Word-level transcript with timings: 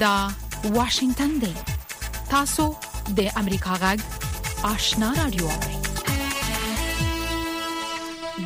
دا 0.00 0.28
واشنگتن 0.64 1.28
دی 1.38 1.54
تاسو 2.30 2.64
د 3.16 3.30
امریکا 3.36 3.74
غږ 3.82 4.00
آشنا 4.68 5.08
رادیو 5.16 5.48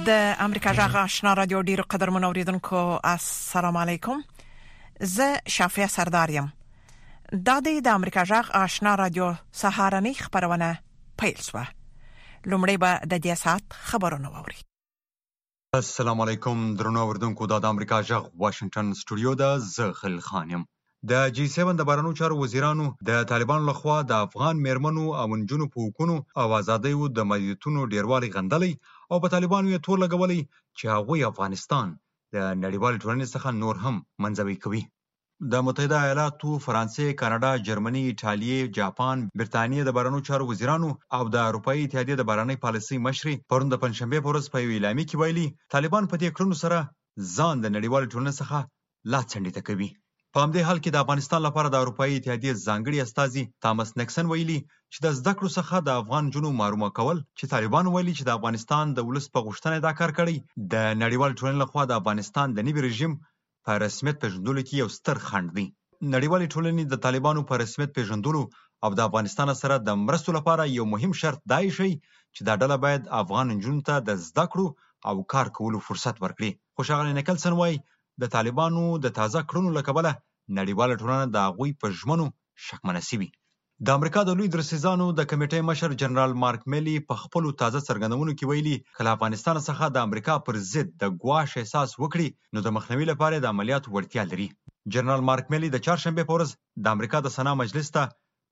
د 0.06 0.10
امریکا 0.45 0.73
غږ 0.74 0.96
آشنا 1.04 1.34
رادیو 1.34 1.60
ډیرو 1.70 1.84
قدر 1.95 2.10
منوریدونکو 2.18 2.78
السلام 3.10 3.77
علیکم 3.82 4.23
زه 5.16 5.36
شافیا 5.56 5.86
سردارم 5.96 6.50
دا 7.46 7.60
د 7.66 7.87
امریکا 7.98 8.24
غږ 8.32 8.50
آشنا 8.62 8.95
رادیو 9.05 9.32
سهارنی 9.62 10.14
خبرونه 10.24 10.73
پیل 11.24 11.42
شوه 11.50 11.66
لومړی 11.69 12.84
به 12.87 12.98
د 13.06 13.16
دې 13.16 13.41
سات 13.46 13.62
خبرونه 13.92 14.28
ووري 14.34 14.60
السلام 15.84 16.20
علیکم 16.28 16.66
درنو 16.82 17.00
اوردونکو 17.06 17.46
د 17.55 17.64
امریکا 17.77 18.02
غږ 18.10 18.45
واشنگټن 18.45 18.95
سټوډیو 19.00 19.42
ده 19.45 19.59
زه 19.78 19.92
خل 20.05 20.20
خانم 20.34 20.66
د 21.11 21.12
جی 21.37 21.45
7 21.52 21.77
د 21.79 21.84
بارنو 21.87 22.11
چارو 22.19 22.34
وزیرانو 22.41 22.84
د 23.09 23.23
طالبانو 23.30 23.69
لخوا 23.70 23.95
د 24.10 24.20
افغان 24.24 24.56
میرمنو 24.66 25.05
او 25.20 25.24
منجونو 25.33 25.65
په 25.73 25.79
حقوقو 25.84 26.16
او 26.41 26.47
ازادیو 26.60 27.02
د 27.16 27.24
مدیتونو 27.30 27.80
ډیروالی 27.95 28.29
غندلی 28.37 28.73
او 29.10 29.16
په 29.23 29.33
طالبانو 29.34 29.69
یې 29.73 29.84
تور 29.87 29.96
لګولی 30.05 30.38
چې 30.79 30.84
هغوی 30.95 31.20
افغانستان 31.30 31.87
د 32.34 32.45
نړیوال 32.65 32.95
ټولنې 33.02 33.27
څخه 33.34 33.48
نور 33.62 33.77
هم 33.84 33.96
منځوي 34.24 34.57
کوي 34.66 34.83
د 35.55 35.65
متحده 35.66 35.96
ایالاتو، 36.07 36.51
فرانسې، 36.66 37.07
کاناډا، 37.21 37.51
جرمني، 37.69 38.02
ایتالیا، 38.10 38.59
جاپان، 38.79 39.16
برتانیې 39.38 39.82
د 39.87 39.91
بارنو 39.96 40.19
چارو 40.29 40.45
وزیرانو 40.51 40.91
او 41.16 41.23
د 41.34 41.37
اروپאי 41.48 41.79
اتحادیې 41.84 42.16
د 42.19 42.29
بارنۍ 42.30 42.57
پالیسۍ 42.65 42.96
مشر 43.07 43.27
پرون 43.51 43.66
د 43.71 43.80
پنځشنبه 43.84 44.19
په 44.23 44.29
ورځ 44.30 44.45
په 44.52 44.59
یو 44.62 44.71
اعلامیه 44.77 45.07
کې 45.09 45.19
ویلي 45.23 45.46
طالبان 45.77 46.05
په 46.10 46.16
دې 46.23 46.29
کړنو 46.37 46.54
سره 46.63 46.79
ځان 47.37 47.54
د 47.63 47.66
نړیوال 47.76 48.04
ټولنې 48.13 48.35
څخه 48.41 48.57
لا 49.13 49.21
څنډې 49.30 49.52
ته 49.59 49.63
کوي 49.71 49.91
په 50.35 50.41
همدې 50.45 50.61
حال 50.66 50.79
کې 50.85 50.91
د 50.93 50.99
افغانستان 51.05 51.41
لپاره 51.47 51.69
د 51.73 51.77
اروپایي 51.83 52.13
اتحادیې 52.19 52.61
ځانګړي 52.66 52.99
استازي 53.05 53.43
تامس 53.65 53.91
نکسن 54.01 54.27
ویلي 54.29 54.59
چې 54.93 54.99
د 55.05 55.16
زده 55.19 55.33
کړو 55.38 55.51
څخه 55.59 55.75
د 55.88 55.99
افغان 56.02 56.30
جنو 56.35 56.51
معلومه 56.61 56.88
کول 56.99 57.19
چې 57.38 57.51
طالبان 57.55 57.87
ویلي 57.88 58.15
چې 58.19 58.25
د 58.29 58.30
افغانستان 58.38 58.85
د 58.97 59.07
ولس 59.09 59.27
په 59.35 59.41
غوښتنه 59.47 59.77
دا 59.87 59.93
کار 60.01 60.10
کړی 60.19 60.37
د 60.73 60.75
نړیوال 61.03 61.33
ټولنې 61.38 61.59
لخوا 61.65 61.83
د 61.88 61.93
افغانستان 62.01 62.47
د 62.57 62.69
نوي 62.69 62.80
رژیم 62.88 63.13
په 63.66 63.71
رسمیت 63.85 64.16
پیژندلو 64.22 64.65
کې 64.66 64.75
یو 64.83 64.88
ستر 64.97 65.16
خنډ 65.27 65.49
دی 65.56 65.66
نړیوال 66.15 66.43
ټولنې 66.55 66.84
د 66.93 67.05
طالبانو 67.06 67.41
په 67.53 67.62
رسمیت 67.65 67.91
پیژندلو 67.99 68.43
او 68.84 68.91
د 68.99 69.06
افغانستان 69.09 69.49
سره 69.62 69.77
د 69.88 70.00
مرستو 70.06 70.37
لپاره 70.38 70.71
یو 70.78 70.88
مهم 70.94 71.12
شرط 71.25 71.41
دای 71.55 71.66
شي 71.78 71.91
چې 72.34 72.43
دا 72.49 72.55
ډله 72.62 72.77
باید 72.87 73.03
افغان 73.22 73.56
جنو 73.66 73.87
ته 73.88 73.94
د 74.09 74.21
زده 74.28 74.44
کړو 74.53 74.66
او 75.09 75.15
کار 75.33 75.53
کولو 75.59 75.78
فرصت 75.88 76.16
ورکړي 76.25 76.50
خوشاغلی 76.77 77.19
نکلسن 77.21 77.53
وایي 77.60 77.78
د 78.21 78.25
طالبانو 78.34 78.82
د 79.05 79.06
تازه 79.19 79.41
کړنو 79.49 79.71
له 79.77 79.82
کبله 79.88 80.10
نړیواله 80.59 80.99
ټولنه 81.00 81.27
د 81.28 81.37
هغوی 81.47 81.71
په 81.81 81.87
ژمنو 81.99 82.27
شکمنه 82.66 83.03
سوي 83.10 83.28
د 83.87 83.88
امریکا 83.99 84.21
د 84.25 84.31
لوی 84.38 84.49
درسیزانو 84.54 85.06
د 85.19 85.21
کمیټې 85.31 85.60
مشر 85.71 85.91
جنرال 86.03 86.32
مارک 86.44 86.62
میلی 86.72 86.97
په 87.09 87.15
خپل 87.22 87.43
تازه 87.62 87.78
څرګندونو 87.88 88.32
کې 88.38 88.47
ویلي 88.50 88.77
کله 88.97 89.10
افغانستان 89.16 89.56
څخه 89.69 89.84
د 89.91 89.97
امریکا 90.06 90.34
پر 90.47 90.54
ضد 90.72 90.88
د 91.03 91.04
ګواښ 91.22 91.50
احساس 91.62 91.91
وکړي 92.03 92.28
نو 92.54 92.59
د 92.62 92.69
مخنیوي 92.77 93.06
لپاره 93.12 93.34
د 93.38 93.47
عملیات 93.54 93.84
وړتیا 93.94 94.22
لري 94.32 94.49
جنرال 94.94 95.22
مارک 95.28 95.44
میلی 95.53 95.69
د 95.72 95.76
چهارشنبه 95.84 96.22
په 96.28 96.32
ورځ 96.37 96.50
د 96.84 96.87
امریکا 96.97 97.19
د 97.22 97.28
سنا 97.37 97.53
مجلس 97.62 97.88
ته 97.97 98.03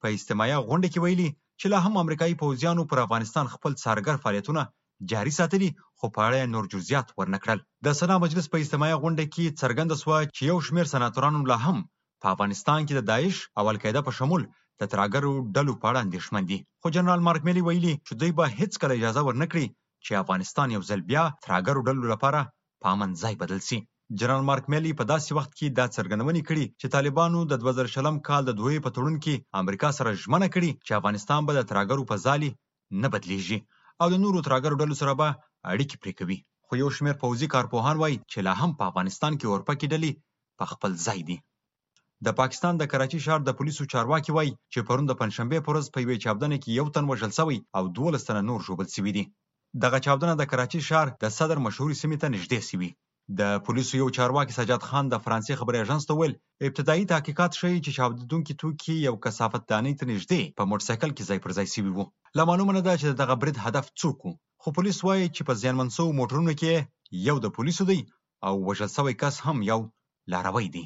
په 0.02 0.06
استماعي 0.17 0.56
غونډه 0.69 0.89
کې 0.92 1.02
ویلي 1.05 1.28
چې 1.61 1.67
لا 1.72 1.78
هم 1.86 1.95
امریکایي 2.05 2.34
پوځیانو 2.42 2.83
پر 2.91 2.98
افغانستان 3.06 3.47
خپل 3.55 3.72
سارګر 3.84 4.17
فعالیتونه 4.22 4.62
جاري 5.12 5.32
ساتلي 5.38 5.68
خو 5.98 6.06
په 6.14 6.20
اړه 6.26 6.36
یې 6.40 6.52
نور 6.54 6.64
جزئیات 6.72 7.08
ورنه 7.18 7.38
کړل 7.42 7.58
د 7.86 7.96
سنا 8.00 8.16
مجلس 8.24 8.46
په 8.52 8.56
اجتماعي 8.62 8.96
غونډه 9.02 9.24
کې 9.34 9.56
څرګنده 9.62 9.96
شوه 10.02 10.18
چې 10.34 10.42
یو 10.50 10.56
شمېر 10.66 10.86
سناتورانو 10.94 11.40
لا 11.50 11.58
هم 11.66 11.78
په 12.22 12.27
افغانستان 12.34 12.78
کې 12.86 12.94
د 12.96 13.02
داعش 13.10 13.36
او 13.58 13.64
القاعده 13.72 14.00
په 14.08 14.12
شمول 14.18 14.42
د 14.80 14.89
ترهګرو 14.92 15.33
ډلو 15.56 15.72
په 15.83 15.86
اړه 15.90 16.02
اندېښمن 16.05 16.42
دي 16.50 16.58
خو 16.80 16.86
جنرال 16.96 17.20
مارک 17.28 17.42
میلي 17.48 17.62
ویلي 17.64 17.94
چې 18.06 18.12
دوی 18.20 18.33
به 18.39 18.44
هیڅکله 18.58 18.92
اجازه 18.98 19.20
ورنکړي 19.28 19.66
چې 20.05 20.12
افغانستان 20.22 20.68
یو 20.77 20.83
ځل 20.90 21.00
بیا 21.10 21.24
ترهګرو 21.46 21.80
ډلو 21.89 22.02
لپاره 22.12 22.40
پامن 22.83 23.10
ځای 23.22 23.34
بدل 23.42 23.60
شي 23.68 23.78
جنرال 24.20 24.42
مارک 24.50 24.64
میلی 24.72 24.92
په 25.00 25.05
داسې 25.12 25.30
وخت 25.39 25.52
کې 25.58 25.66
دا 25.78 25.84
څرګندونې 25.96 26.42
کړې 26.48 26.64
چې 26.80 26.86
طالبانو 26.96 27.40
د 27.50 27.55
2000 27.64 27.92
شلم 27.94 28.16
کال 28.28 28.42
د 28.46 28.52
دوی 28.60 28.77
په 28.84 28.90
تړون 28.96 29.14
کې 29.24 29.34
امریکا 29.62 29.90
سره 29.98 30.18
ژمنه 30.22 30.48
کړې 30.55 30.70
چې 30.86 30.92
افغانستان 30.98 31.40
به 31.46 31.52
د 31.58 31.62
ترهګرو 31.70 32.02
په 32.10 32.16
ځالي 32.27 32.50
نه 33.02 33.08
بدلیږي 33.14 33.58
او 34.02 34.06
د 34.12 34.16
نورو 34.24 34.44
ترهګرو 34.46 34.80
ډلو 34.83 34.94
سره 35.02 35.12
به 35.20 35.28
اړیکې 35.72 35.96
پرې 36.02 36.12
کوي 36.20 36.38
خو 36.66 36.72
یو 36.83 36.88
شمېر 36.96 37.14
پوځي 37.22 37.46
کارپوهان 37.55 37.96
وایي 37.98 38.16
چې 38.33 38.38
لا 38.46 38.55
هم 38.62 38.70
په 38.78 38.83
افغانستان 38.90 39.33
کې 39.38 39.46
اورپکې 39.52 39.86
ډلې 39.92 40.11
په 40.58 40.64
خپل 40.72 40.90
ځای 41.06 41.20
دي 41.28 41.36
د 42.27 42.36
پاکستان 42.40 42.74
د 42.78 42.84
کراچي 42.92 43.18
ښار 43.27 43.40
د 43.44 43.50
پولیسو 43.58 43.90
چارواکي 43.92 44.30
وایي 44.34 44.52
چې 44.72 44.86
پرون 44.89 45.05
د 45.08 45.12
پنځشنبه 45.20 45.58
په 45.64 45.70
ورځ 45.72 45.86
په 45.94 45.98
یوې 46.05 46.20
چاودنه 46.24 46.56
کې 46.62 46.77
یو 46.80 46.86
تن 46.94 47.05
وژل 47.10 47.33
شوی 47.39 47.58
او 47.77 47.84
12 48.00 48.27
تنه 48.28 48.40
نور 48.50 48.60
ژوبل 48.66 48.89
شوي 48.96 49.12
دي 49.16 49.24
دغه 49.84 49.98
چاودنه 50.06 50.34
د 50.36 50.42
کراچي 50.50 50.80
ښار 50.89 51.06
د 51.22 51.24
صدر 51.39 51.56
مشهور 51.66 51.90
سیمې 52.02 52.16
ته 52.22 52.27
نږدې 52.34 52.60
شوی 52.68 52.90
د 53.39 53.42
پولیسو 53.67 53.92
یو 54.02 54.07
چارواکي 54.17 54.55
سجاد 54.61 54.83
خان 54.89 55.05
د 55.11 55.14
فرانسې 55.24 55.58
خبري 55.61 55.79
اژانس 55.80 56.05
ته 56.07 56.14
ویل 56.18 56.33
ابتدایي 56.68 57.05
تحقیقات 57.13 57.52
ښيي 57.61 57.79
چې 57.85 57.91
چاودیدونکو 57.98 58.52
توکي 58.61 58.95
یو 59.08 59.14
کثافت 59.24 59.63
دانی 59.73 59.92
ته 59.98 60.05
نږدې 60.13 60.42
په 60.58 60.63
موټر 60.70 60.85
سایکل 60.89 61.11
کې 61.17 61.27
ځای 61.29 61.39
پر 61.45 61.52
ځای 61.58 61.67
سیوی 61.74 61.92
وو 61.95 62.05
لا 62.36 62.42
معلومه 62.51 62.73
نه 62.79 62.83
ده 62.86 62.95
چې 63.01 63.07
دغه 63.20 63.35
برید 63.42 63.58
هدف 63.67 63.86
څوک 64.01 64.17
وو 64.27 64.33
خو 64.63 64.69
پولیس 64.79 64.98
وایي 65.07 65.27
چې 65.36 65.42
په 65.51 65.55
ځانمن 65.63 65.89
سو 65.96 66.05
موټرونو 66.20 66.52
کې 66.63 66.73
یو 67.29 67.36
د 67.45 67.55
پولیسو 67.58 67.85
دی 67.90 68.01
او 68.51 68.55
وژل 68.69 68.90
شوی 68.96 69.14
کس 69.23 69.36
هم 69.46 69.58
یو 69.70 69.80
لاروی 70.35 70.67
دی 70.79 70.85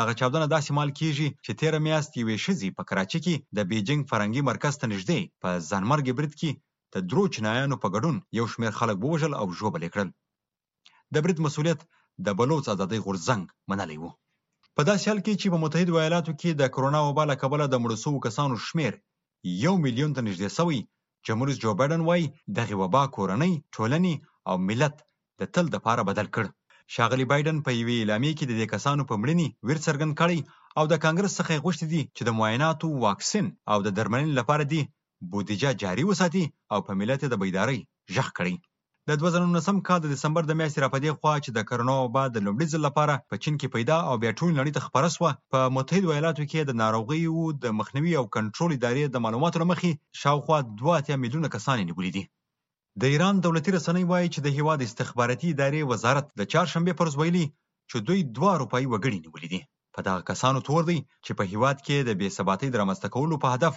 دغه 0.00 0.12
چاودنه 0.20 0.46
داسې 0.54 0.70
مال 0.78 0.90
کیږي 1.00 1.28
چې 1.44 1.52
تیر 1.60 1.74
میاشت 1.86 2.10
یوې 2.20 2.36
ښځې 2.44 2.68
په 2.76 2.82
کراچي 2.88 3.18
کې 3.24 3.34
د 3.56 3.70
بیجینګ 3.70 4.00
فرنګي 4.10 4.40
مرکز 4.50 4.74
ته 4.80 4.86
نږدې 4.92 5.20
په 5.42 5.48
ځانمرګي 5.70 6.12
برید 6.18 6.34
کې 6.40 6.50
د 6.94 7.10
درو 7.10 7.22
چنایانو 7.34 7.76
په 7.82 7.88
ګډون 7.94 8.16
یو 8.38 8.46
شمېر 8.52 8.72
خلک 8.78 8.96
ووژل 9.04 9.32
او 9.40 9.46
ژوبل 9.60 9.84
کړل 9.94 10.08
د 11.12 11.14
برید 11.24 11.38
مسولیت 11.46 11.80
د 12.26 12.28
بلوڅ 12.38 12.64
ازادۍ 12.74 13.00
غورځنګ 13.06 13.42
منلی 13.70 13.98
و 14.00 14.04
په 14.76 14.82
داسې 14.88 15.04
حال 15.08 15.20
کې 15.24 15.32
چې 15.40 15.46
په 15.52 15.58
متحد 15.64 15.88
ایالاتو 16.00 16.32
کې 16.40 16.50
د 16.60 16.62
کرونا 16.74 17.00
وبا 17.04 17.24
له 17.32 17.36
کبله 17.42 17.64
د 17.68 17.74
مړو 17.82 17.96
سوو 18.04 18.24
کسانو 18.26 18.54
شمیر 18.68 18.92
یو 19.64 19.74
میلیون 19.84 20.10
ته 20.16 20.20
نږدې 20.28 20.48
سوی 20.58 20.80
جمهور 21.26 21.48
رئیس 21.50 21.58
جو 21.62 21.70
بایدن 21.80 22.02
وایي 22.08 22.26
دغه 22.58 22.74
وبا 22.82 23.02
کورنۍ 23.16 23.52
ټولنې 23.74 24.14
او 24.48 24.54
ملت 24.68 24.94
د 25.40 25.42
تل 25.54 25.66
دپاره 25.76 26.02
بدل 26.10 26.26
کړ 26.34 26.46
شاغلی 26.94 27.24
بایدن 27.32 27.56
په 27.66 27.70
یوې 27.80 27.96
اعلامیې 28.00 28.32
کې 28.38 28.44
د 28.48 28.52
دې 28.60 28.66
کسانو 28.74 29.02
په 29.10 29.14
مړینې 29.22 29.46
ویر 29.66 29.78
څرګند 29.86 30.12
کړی 30.20 30.38
او 30.78 30.84
د 30.92 30.94
کانګرس 31.04 31.32
څخه 31.40 31.50
یې 31.52 31.62
غوښتي 31.64 31.86
دي 31.92 32.02
چې 32.16 32.22
د 32.24 32.30
معایناتو 32.38 32.86
واکسین 33.04 33.46
او 33.72 33.78
د 33.86 33.88
درملنې 33.98 34.32
لپاره 34.40 34.64
دي 34.72 34.82
بودیجه 35.30 35.70
جاري 35.82 36.04
وساتي 36.06 36.44
او 36.72 36.78
په 36.86 36.92
ملت 37.00 37.20
د 37.28 37.34
بیدارۍ 37.42 37.78
ژغ 38.14 38.28
کړي 38.38 38.54
د 39.08 39.12
2019 39.22 39.76
کال 39.86 39.98
د 40.02 40.06
دسمبر 40.12 40.42
د 40.46 40.52
میاشتې 40.60 40.80
را 40.84 40.88
پدې 40.94 41.10
خوا 41.18 41.34
چې 41.44 41.50
د 41.52 41.58
کرونا 41.68 41.94
وبا 41.98 42.24
د 42.30 42.36
لومړي 42.46 42.66
ځل 42.72 42.82
لپاره 42.88 43.14
په 43.30 43.34
چین 43.42 43.54
کې 43.60 43.72
پیدا 43.74 43.98
او 44.08 44.14
بیا 44.22 44.32
ټول 44.40 44.50
نړۍ 44.58 44.72
ته 44.76 44.84
خبره 44.86 45.08
شوه 45.16 45.30
په 45.52 45.58
متحد 45.76 46.04
ایالاتو 46.12 46.44
کې 46.50 46.60
د 46.64 46.72
ناروغیو 46.82 47.42
د 47.64 47.74
مخنیوي 47.78 48.14
او 48.20 48.24
کنټرول 48.36 48.70
ادارې 48.76 49.04
د 49.08 49.16
معلوماتو 49.24 49.56
لمخې 49.62 49.90
شاوخوا 50.22 50.58
2 50.82 51.20
میلیونه 51.24 51.48
کسان 51.54 51.76
نیولي 51.88 52.10
دي 52.16 52.24
د 53.00 53.14
ایران 53.14 53.34
دولتي 53.44 53.70
رسنۍ 53.78 54.04
وایي 54.10 54.28
چې 54.34 54.38
د 54.42 54.48
هیواد 54.56 54.80
استخباراتي 54.88 55.48
ادارې 55.54 55.80
وزارت 55.92 56.26
د 56.38 56.42
چهارشنبه 56.52 56.92
پر 57.00 57.06
ویلي 57.20 57.46
چې 57.90 57.96
دوی 58.08 58.20
2 58.38 58.60
روپۍ 58.62 58.84
وګړي 58.92 59.18
نیولي 59.24 59.48
دي 59.52 59.60
په 59.94 60.00
دغه 60.06 60.20
کسانو 60.30 60.64
تور 60.68 60.82
دی 60.90 60.98
چې 61.24 61.32
په 61.38 61.42
هیواد 61.52 61.76
کې 61.86 61.96
د 62.02 62.10
بې 62.20 62.28
ثباتۍ 62.36 62.68
درمسته 62.74 63.06
کولو 63.16 63.36
په 63.44 63.48
هدف 63.58 63.74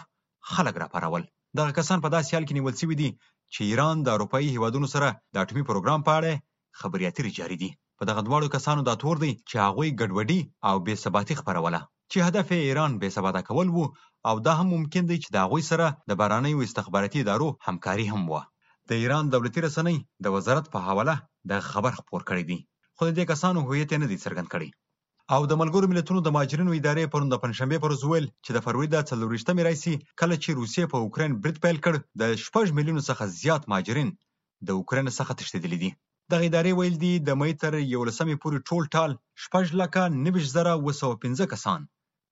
خلک 0.53 0.75
راپارول 0.83 1.23
دغه 1.57 1.71
کسان 1.79 1.97
په 2.03 2.09
داسې 2.15 2.29
حال 2.35 2.45
کې 2.45 2.57
نیول 2.57 2.75
شوي 2.81 2.97
دي 3.01 3.09
چې 3.53 3.61
ایران 3.69 3.95
د 4.03 4.07
اروپایي 4.15 4.47
هیوادونو 4.55 4.87
سره 4.95 5.07
د 5.33 5.35
اټومي 5.43 5.63
پروګرام 5.69 6.01
په 6.07 6.11
اړه 6.19 6.31
خبرې 6.79 7.03
اترې 7.07 7.31
جاري 7.37 7.57
دي 7.61 7.69
په 7.99 8.03
دغه 8.09 8.21
دواړو 8.27 8.51
کسانو 8.55 8.81
دا 8.89 8.93
تور 9.03 9.15
دی 9.23 9.31
چې 9.49 9.55
هغوی 9.65 9.89
ګډوډي 9.99 10.39
او 10.69 10.75
بې 10.85 10.95
ثباتي 11.03 11.35
خپروله 11.41 11.79
چې 12.11 12.17
هدف 12.27 12.47
ایران 12.67 12.91
بې 13.01 13.09
ثباته 13.15 13.41
کول 13.49 13.67
وو 13.71 13.85
او 14.29 14.35
دا 14.45 14.53
هم 14.59 14.67
ممکن 14.75 15.03
دی 15.09 15.17
چې 15.23 15.29
د 15.31 15.37
هغوی 15.45 15.63
سره 15.71 15.85
د 16.09 16.11
بهرانیو 16.19 16.63
استخباراتي 16.67 17.19
ادارو 17.21 17.47
همکاري 17.67 18.05
هم 18.13 18.23
وه 18.33 18.41
د 18.89 18.91
ایران 19.01 19.25
دولتي 19.35 19.59
رسنۍ 19.67 19.97
د 20.23 20.25
وزارت 20.35 20.65
په 20.73 20.79
حواله 20.87 21.15
د 21.51 21.53
خبر 21.69 21.91
خپور 21.99 22.21
کړی 22.29 22.43
دی 22.49 22.59
خو 22.95 23.01
د 23.07 23.11
دې 23.17 23.25
کسانو 23.31 23.59
هویت 23.67 23.91
نه 24.03 24.07
دی 24.11 24.17
څرګند 24.25 24.47
کړی 24.53 24.69
او 25.35 25.41
د 25.49 25.53
ملګرو 25.61 25.87
ملتونو 25.91 26.19
د 26.23 26.29
مهاجرینو 26.35 26.71
ادارې 26.77 27.09
پرون 27.13 27.27
د 27.31 27.35
پنځشنبه 27.43 27.77
پر 27.81 27.89
ورځ 27.91 28.01
ویل 28.03 28.27
چې 28.45 28.51
د 28.53 28.57
فروری 28.65 28.87
د 28.91 28.97
14مې 29.09 29.63
رئیسي 29.67 29.93
کله 30.19 30.35
چې 30.43 30.57
روسیې 30.59 30.85
په 30.93 30.97
اوکرين 31.03 31.31
برید 31.41 31.57
پیل 31.65 31.77
کړ 31.85 31.93
د 32.21 32.23
6 32.43 32.77
میلیونو 32.77 33.01
څخه 33.09 33.23
زیات 33.41 33.63
مهاجرین 33.71 34.07
د 34.67 34.79
اوکرين 34.79 35.07
څخه 35.19 35.33
تښتېدلي 35.39 35.77
دي 35.83 35.91
د 36.33 36.33
ادارې 36.47 36.71
ویل 36.79 36.95
دي 37.03 37.13
د 37.27 37.37
مې 37.39 37.51
تر 37.63 37.73
11مې 37.97 38.35
پورې 38.43 38.59
ټول 38.69 38.83
ټال 38.95 39.11
6 39.49 39.81
لکه 39.81 40.01
9015 40.29 41.51
کسان 41.53 41.79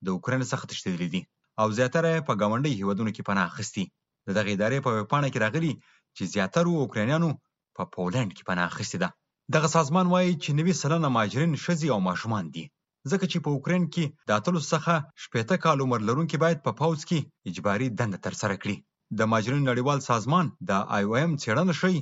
د 0.05 0.15
اوکرين 0.15 0.43
څخه 0.51 0.65
تښتېدلي 0.71 1.07
دي 1.13 1.21
او 1.61 1.67
زیاتره 1.79 2.13
په 2.29 2.33
غونډې 2.39 2.71
هیوادونو 2.79 3.09
کې 3.15 3.23
پناه 3.27 3.47
اخیستي 3.51 3.85
د 4.27 4.39
دغه 4.39 4.49
ادارې 4.55 4.79
په 4.87 4.91
وپاڼه 4.99 5.27
کې 5.33 5.43
راغلي 5.45 5.73
چې 6.15 6.23
زیاتره 6.33 6.71
اوکرانیانو 6.85 7.29
په 7.77 7.83
پولند 7.97 8.29
کې 8.35 8.43
پناه 8.49 8.67
اخیستي 8.71 8.97
ده 9.05 9.09
دغه 9.57 9.67
سازمان 9.75 10.05
وایي 10.13 10.33
چې 10.43 10.49
90 10.61 10.81
سلنه 10.83 11.09
مهاجرین 11.17 11.53
شزي 11.65 11.89
او 11.95 11.99
ماشومان 12.11 12.45
دي 12.57 12.65
ځکه 13.11 13.25
چې 13.31 13.39
په 13.45 13.49
اوکرين 13.55 13.83
کې 13.93 14.05
د 14.27 14.29
اتلو 14.39 14.61
څخه 14.73 14.93
شپېته 15.23 15.55
کال 15.65 15.77
عمر 15.85 15.99
لرونکي 16.09 16.37
باید 16.43 16.63
په 16.65 16.71
پاوز 16.79 17.01
کې 17.09 17.19
اجباري 17.49 17.87
دنده 17.99 18.19
ترسره 18.27 18.55
کړي 18.61 18.75
د 19.19 19.29
ماجرین 19.31 19.63
نړیوال 19.71 19.99
سازمان 20.11 20.45
د 20.69 20.71
آی 20.95 21.03
او 21.07 21.13
ایم 21.19 21.31
څېړنه 21.43 21.73
ښيي 21.79 21.99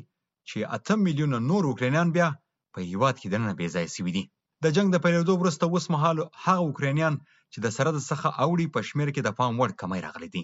چې 0.50 0.57
اته 0.78 0.94
میلیونه 1.06 1.38
نور 1.50 1.63
اوکرینیان 1.72 2.10
بیا 2.18 2.28
په 2.74 2.80
هیواد 2.92 3.16
کې 3.22 3.28
دننه 3.34 3.54
بې 3.60 3.68
ځای 3.75 3.86
شوي 3.96 4.12
دي 4.18 4.24
د 4.63 4.75
جنگ 4.75 4.88
د 4.92 4.98
پیلېدو 5.04 5.34
وروسته 5.42 5.63
اوس 5.68 5.86
مهال 5.96 6.18
هغه 6.46 6.63
اوکرینیان 6.68 7.13
چې 7.52 7.57
د 7.66 7.75
سرحد 7.78 7.98
څخه 8.12 8.28
اوړي 8.46 8.66
په 8.75 8.80
شمیر 8.90 9.10
کې 9.16 9.22
د 9.24 9.30
پام 9.40 9.54
وړ 9.62 9.72
کمی 9.81 10.00
راغلي 10.06 10.30
دي 10.36 10.44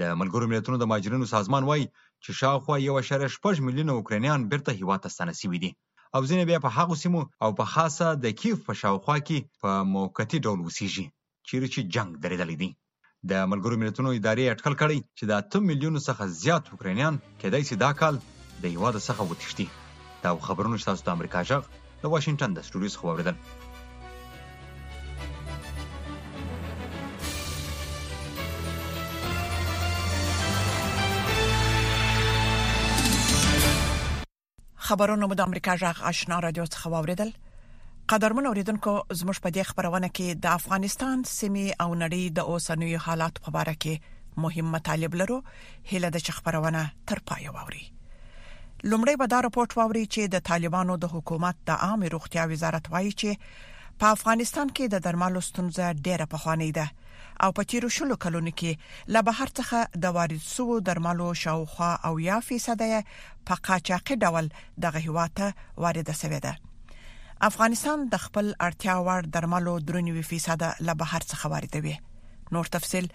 د 0.00 0.02
ملګرو 0.20 0.50
ملتونو 0.52 0.76
د 0.80 0.84
ماجرینو 0.92 1.30
سازمان 1.34 1.62
وایي 1.66 1.86
چې 2.22 2.30
شاوخوا 2.40 2.76
1.6 3.00 3.64
میلیونه 3.66 3.92
اوکرینیان 3.94 4.40
بیرته 4.52 4.70
هیواد 4.80 4.98
ته 5.04 5.08
ستنه 5.14 5.34
شوي 5.40 5.58
دي 5.64 5.70
او 6.16 6.20
ځینې 6.30 6.44
بیا 6.50 6.58
په 6.64 6.70
هغو 6.76 6.94
سیمو 7.02 7.20
او 7.44 7.50
په 7.58 7.64
خاصه 7.72 8.06
د 8.24 8.26
کیف 8.40 8.58
په 8.68 8.72
شاوخوا 8.80 9.16
کې 9.26 9.38
په 9.62 9.70
موقتي 9.94 10.38
ډول 10.44 10.58
اوسیږي 10.62 11.06
چیرې 11.48 11.68
چې 11.74 11.80
جنگ 11.94 12.10
درېدلی 12.24 12.56
دی 12.62 12.70
د 13.30 13.32
ملګرو 13.50 13.80
ملتونو 13.82 14.10
ادارې 14.18 14.50
اټکل 14.54 14.74
کړی 14.82 14.98
چې 15.18 15.24
د 15.30 15.32
8 15.40 15.68
میلیونو 15.70 15.98
څخه 16.08 16.22
زیات 16.42 16.64
اوکرانیان 16.68 17.14
کېدای 17.40 17.62
شي 17.68 17.74
دا 17.84 17.90
کال 18.00 18.14
د 18.62 18.64
هیواد 18.74 18.94
څخه 19.08 19.22
وتښتي 19.30 19.66
دا 20.22 20.30
خبرونه 20.48 20.76
چې 20.78 20.88
تاسو 20.88 21.02
د 21.04 21.10
امریکا 21.16 21.40
جغ 21.50 21.62
د 22.02 22.04
واشنگټن 22.12 22.50
د 22.54 22.58
سټوډیو 22.66 22.92
څخه 22.94 23.04
واوریدل 23.06 23.36
خبرونه 34.92 35.26
مو 35.26 35.34
د 35.36 35.40
امریکا 35.48 35.74
جغ 35.82 36.00
آشنا 36.08 36.38
رادیو 36.44 36.64
څخه 36.74 36.86
واوریدل 36.94 37.28
قدرمن 38.12 38.46
اوریدونکو 38.48 38.92
زموږ 39.20 39.36
په 39.44 39.50
دې 39.56 39.62
خبرونه 39.70 40.08
کې 40.16 40.26
د 40.46 40.48
افغانستان 40.58 41.16
سیمه 41.36 41.66
او 41.84 41.86
نړۍ 42.02 42.22
د 42.38 42.50
اوسنوي 42.54 42.98
حالات 43.04 43.34
په 43.44 43.50
اړه 43.60 43.74
کې 43.84 44.42
مهم 44.44 44.66
مطالب 44.76 45.12
لرو 45.20 45.38
هله 45.92 46.08
د 46.16 46.26
خبرونه 46.40 46.82
تر 47.12 47.18
پای 47.30 47.44
ووري 47.56 47.82
لومړی 48.90 49.14
به 49.22 49.26
دا 49.34 49.38
راپورټ 49.46 49.70
ووري 49.80 50.04
چې 50.14 50.22
د 50.34 50.44
طالبانو 50.50 50.96
د 51.04 51.12
حکومت 51.14 51.56
د 51.70 51.80
عامه 51.88 52.12
روغتیا 52.16 52.44
وزارت 52.54 52.92
وایي 52.96 53.12
چې 53.22 53.48
په 54.02 54.14
افغانستان 54.16 54.66
کې 54.74 54.94
د 54.96 55.04
درملو 55.08 55.46
ستونزه 55.50 55.86
ډېره 55.92 56.26
په 56.34 56.42
خوانې 56.42 56.80
ده 56.80 56.86
او 57.42 57.52
په 57.52 57.62
تیرو 57.70 57.88
شلو 57.96 58.14
کلونو 58.24 58.52
کې 58.58 58.72
له 59.14 59.20
بهر 59.28 59.48
څخه 59.60 59.78
د 60.04 60.14
وارد 60.16 60.40
شوو 60.54 60.74
درملو 60.88 61.28
شاوخوا 61.44 61.90
او 62.10 62.12
یا 62.28 62.38
فیصد 62.50 62.80
په 63.50 63.54
قاچاقي 63.66 64.14
ډول 64.24 64.46
دغه 64.84 65.00
هواته 65.08 65.48
وارد 65.86 66.08
شوی 66.20 66.40
ده 66.44 66.52
افغانستان 67.50 67.98
د 68.14 68.24
خپل 68.28 68.46
ارتیا 68.68 68.94
وړ 69.06 69.22
درملو 69.36 69.74
درنوي 69.90 70.24
فیصد 70.30 70.60
له 70.88 70.92
بهر 71.04 71.22
څخه 71.34 71.46
واردوي 71.54 71.96
نور 72.52 72.64
تفصيل 72.76 73.06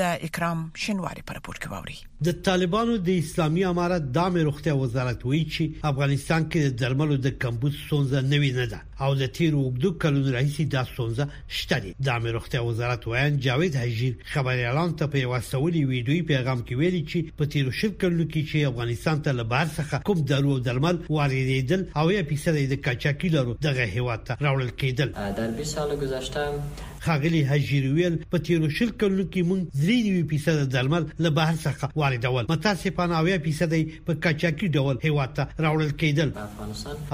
د 0.00 0.24
اکرام 0.26 0.58
شنواری 0.82 1.22
پر 1.28 1.34
راپور 1.38 1.56
کې 1.62 1.68
ووري 1.76 1.96
د 2.26 2.34
طالبانو 2.48 2.92
د 3.06 3.16
اسلامي 3.22 3.62
امارت 3.70 4.04
د 4.18 4.18
عامه 4.24 4.42
روغتیا 4.48 4.74
وزارت 4.80 5.20
وایي 5.28 5.40
چې 5.56 5.64
افغانستان 5.90 6.44
کې 6.50 6.60
د 6.62 6.70
درملو 6.82 7.16
د 7.26 7.34
کمبود 7.44 7.74
ستونزه 7.84 8.18
نوي 8.32 8.50
نه 8.58 8.66
ده 8.74 8.80
او 9.06 9.08
د 9.22 9.32
تیر 9.38 9.52
وګدو 9.62 9.88
کلون 10.04 10.26
رئیس 10.36 10.56
د 10.74 10.86
ستونزه 10.90 11.24
شته 11.62 11.80
د 11.86 12.06
عامه 12.14 12.30
روغتیا 12.36 12.60
وزارت 12.68 13.02
وایي 13.12 13.38
جاوید 13.48 13.74
حجیر 13.82 14.14
خبري 14.36 14.62
اعلان 14.68 14.90
ته 15.02 15.12
په 15.16 15.20
واسولي 15.34 15.82
ویډیوي 15.90 16.22
پیغام 16.32 16.58
کې 16.66 16.74
ویلي 16.82 17.02
چې 17.10 17.18
په 17.42 17.52
تیر 17.56 17.64
شل 17.80 17.92
کلونو 18.04 18.24
کې 18.30 18.42
چې 18.52 18.56
افغانستان 18.72 19.22
ته 19.26 19.30
لبار 19.40 19.66
څخه 19.78 19.96
کوم 20.10 20.18
دارو 20.34 20.58
درمل 20.70 20.96
واردېدل 21.16 21.80
او 22.00 22.06
یا 22.18 22.22
پیسې 22.30 22.52
د 22.76 22.82
کاچاکي 22.86 23.28
لرو 23.36 23.52
دغه 23.68 23.84
هیواد 23.98 24.20
ته 24.30 24.48
راوړل 24.48 24.70
کېدل 24.80 25.10
در 25.42 25.50
20 25.60 25.76
سال 25.76 25.96
گذشته 26.06 26.48
خاغلي 27.04 27.42
حجیر 27.50 27.86
ویل 27.92 28.16
په 28.32 28.38
تیرو 28.46 28.68
شل 28.76 28.90
کلو 29.02 29.24
کې 29.36 29.46
مونږ 29.46 29.62
3.5% 29.84 30.66
درمل 30.74 31.06
له 31.24 31.30
بهر 31.38 31.54
څخه 31.64 31.88
واردول 32.02 32.46
متاسفانه 32.50 33.16
اویا 33.20 33.38
فیصد 33.46 33.72
په 34.10 34.18
کاچاکي 34.26 34.68
ډول 34.76 34.98
هیواته 35.06 35.46
راوړل 35.66 35.90
کېدل 36.02 36.30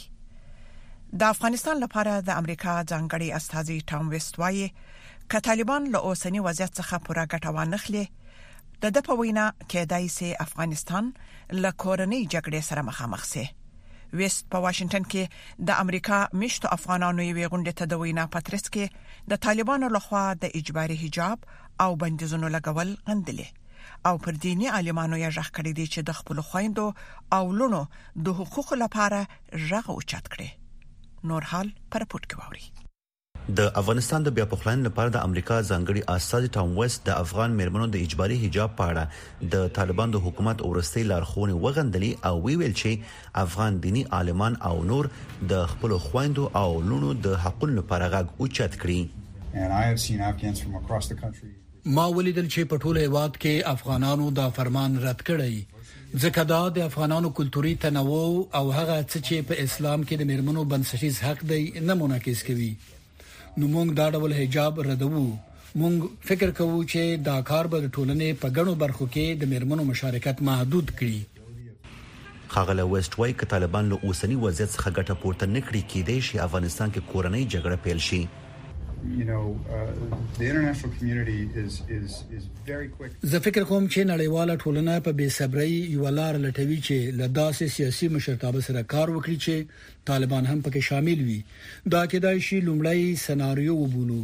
د 1.23 1.25
افغانستان 1.35 1.77
لپاره 1.85 2.13
د 2.29 2.39
امریکا 2.43 2.75
ځنګړي 2.93 3.29
استاذي 3.39 3.77
ټام 3.91 4.05
ویست 4.13 4.35
وايي 4.43 4.67
ک 5.35 5.45
طالبان 5.49 5.83
له 5.97 6.11
اوسنی 6.11 6.41
وضعیت 6.47 6.73
څخه 6.81 6.95
پوره 7.09 7.25
ګټه 7.33 7.51
وانخلې 7.57 8.05
د 8.85 8.97
د 8.97 9.07
په 9.11 9.19
وینا 9.21 9.47
کې 9.71 9.81
دایسي 9.93 10.31
افغانستان 10.47 11.05
له 11.63 11.71
کورنۍ 11.83 12.21
جګړې 12.35 12.61
سره 12.71 12.81
مخامخ 12.91 13.23
سي 13.35 13.45
ویست 14.21 14.49
په 14.55 14.65
واشنگټن 14.67 15.05
کې 15.13 15.65
د 15.71 15.87
امریکا 15.87 16.19
مشت 16.45 16.63
افغانانو 16.79 17.23
یوې 17.31 17.53
غونډې 17.53 17.75
ته 17.83 17.93
د 17.95 18.03
وینا 18.05 18.27
پاترس 18.37 18.65
کې 18.75 19.25
د 19.35 19.43
طالبانو 19.49 19.93
لخوا 19.99 20.27
د 20.45 20.55
اجباري 20.63 20.99
حجاب 21.07 21.39
او 21.87 21.91
بندیزونو 22.05 22.55
لګول 22.59 22.97
غندلې 23.11 23.60
او 24.05 24.19
پر 24.19 24.33
دینی 24.43 24.67
عالمانو 24.67 25.17
یې 25.17 25.31
ژغ 25.37 25.49
کړی 25.57 25.73
دی 25.79 25.87
چې 25.87 26.05
د 26.09 26.19
خپل 26.19 26.41
خويندو 26.51 26.85
او 27.39 27.53
لونو 27.63 27.81
د 28.29 28.37
حقوقو 28.39 28.79
لپاره 28.83 29.19
ژغ 29.73 29.91
اوچت 29.95 30.31
کړي 30.37 31.29
نور 31.33 31.49
حال 31.55 31.73
پر 31.97 32.07
پټ 32.15 32.31
کوي 32.35 32.65
د 33.59 33.73
افغانستان 33.81 34.25
د 34.25 34.35
بیا 34.39 34.45
پخلاین 34.53 34.83
لپاره 34.87 35.13
د 35.17 35.27
امریکا 35.29 35.59
ځانګړي 35.61 36.17
استاد 36.17 36.49
ټام 36.57 36.73
وست 36.79 37.05
د 37.09 37.19
افغان 37.27 37.57
مرمنو 37.61 37.87
د 37.97 38.03
اجباري 38.09 38.37
حجاب 38.45 38.75
په 38.81 38.95
اړه 38.95 39.49
د 39.55 39.71
طالبان 39.81 40.17
د 40.17 40.25
حکومت 40.27 40.65
اورستي 40.69 41.05
لارښوونې 41.13 41.65
وغندلې 41.65 42.27
او 42.31 42.43
وی 42.49 42.57
ویل 42.63 42.77
چې 42.83 43.41
افغان 43.45 43.81
دینی 43.87 44.05
عالمان 44.21 44.59
او 44.73 44.75
نور 44.93 45.11
د 45.55 45.65
خپل 45.77 45.97
خويندو 46.09 46.51
او 46.65 46.69
لونو 46.91 47.13
د 47.29 47.41
حقونو 47.47 47.79
لپاره 47.81 48.13
غږ 48.19 48.45
اوچت 48.45 48.85
کړي 48.85 49.57
and 49.63 49.73
i 49.79 49.83
have 49.89 50.01
seen 50.09 50.21
afghans 50.33 50.57
from 50.65 50.73
across 50.81 51.05
the 51.13 51.17
country 51.25 51.51
ما 51.89 52.05
ولیدل 52.17 52.47
چې 52.53 52.65
په 52.71 52.77
ټوله 52.83 53.07
هواد 53.07 53.37
کې 53.41 53.63
افغانانو 53.75 54.31
دا 54.39 54.49
فرمان 54.57 54.97
رد 55.03 55.23
کړی 55.27 55.65
ځکه 56.23 56.43
دا 56.49 56.59
د 56.79 56.83
افغانانو 56.89 57.31
کلتوري 57.39 57.75
تنوع 57.75 58.45
او 58.55 58.71
هغه 58.71 59.03
څه 59.03 59.19
چې 59.27 59.41
په 59.51 59.55
اسلام 59.67 60.03
کې 60.03 60.17
د 60.17 60.23
مرمنو 60.31 60.65
بنسټیز 60.73 61.23
حق 61.23 61.41
دی 61.51 61.81
نه 61.89 61.95
منعکس 62.01 62.43
کوي 62.49 62.73
نو 63.59 63.69
موږ 63.69 63.95
دا 64.01 64.11
ډول 64.19 64.35
حجاب 64.41 64.81
ردوو 64.89 65.25
موږ 65.81 66.07
فکر 66.33 66.51
کوو 66.61 66.81
چې 66.85 67.25
دا 67.31 67.39
کار 67.53 67.67
به 67.75 67.89
ټولنې 67.95 68.43
په 68.45 68.49
ګڼو 68.61 68.75
برخو 68.85 69.07
کې 69.17 69.45
د 69.45 69.53
مرمنو 69.55 69.85
مشارکت 69.93 70.43
محدود 70.51 70.93
کړي 71.01 72.47
خاغله 72.57 72.87
ویسټ 72.93 73.19
وای 73.25 73.33
ک 73.41 73.51
طالبان 73.57 73.89
له 73.95 73.99
اوسنی 74.11 74.39
وضعیت 74.45 74.77
څخه 74.77 74.95
ګټه 75.01 75.21
پورته 75.25 75.51
نکړي 75.57 75.83
کېدې 75.91 76.31
شي 76.31 76.45
افغانستان 76.49 76.91
کې 76.95 77.15
کورنۍ 77.15 77.45
جګړه 77.57 77.85
پیل 77.89 78.05
شي 78.11 78.23
Uh, 79.03 79.07
زه 83.23 83.39
فکر 83.39 83.63
کوم 83.69 83.87
چې 83.93 84.05
نړیواله 84.11 84.57
ټولنه 84.63 84.97
په 85.05 85.13
بې 85.19 85.29
صبرۍ 85.37 85.73
یو 85.95 86.09
لار 86.19 86.35
لټوي 86.45 86.77
چې 86.87 86.99
له 87.21 87.27
داسې 87.39 87.69
سیاسي 87.77 88.09
مشرتابه 88.17 88.61
سره 88.69 88.83
کار 88.95 89.09
وکړي 89.15 89.37
چې 89.45 90.05
طالبان 90.11 90.45
هم 90.51 90.59
پکې 90.65 90.81
شامل 90.89 91.19
وي 91.29 91.39
دا 91.95 92.03
کېدای 92.11 92.39
شي 92.49 92.59
لومړی 92.67 93.01
سناریو 93.27 93.75
وبولو 93.83 94.19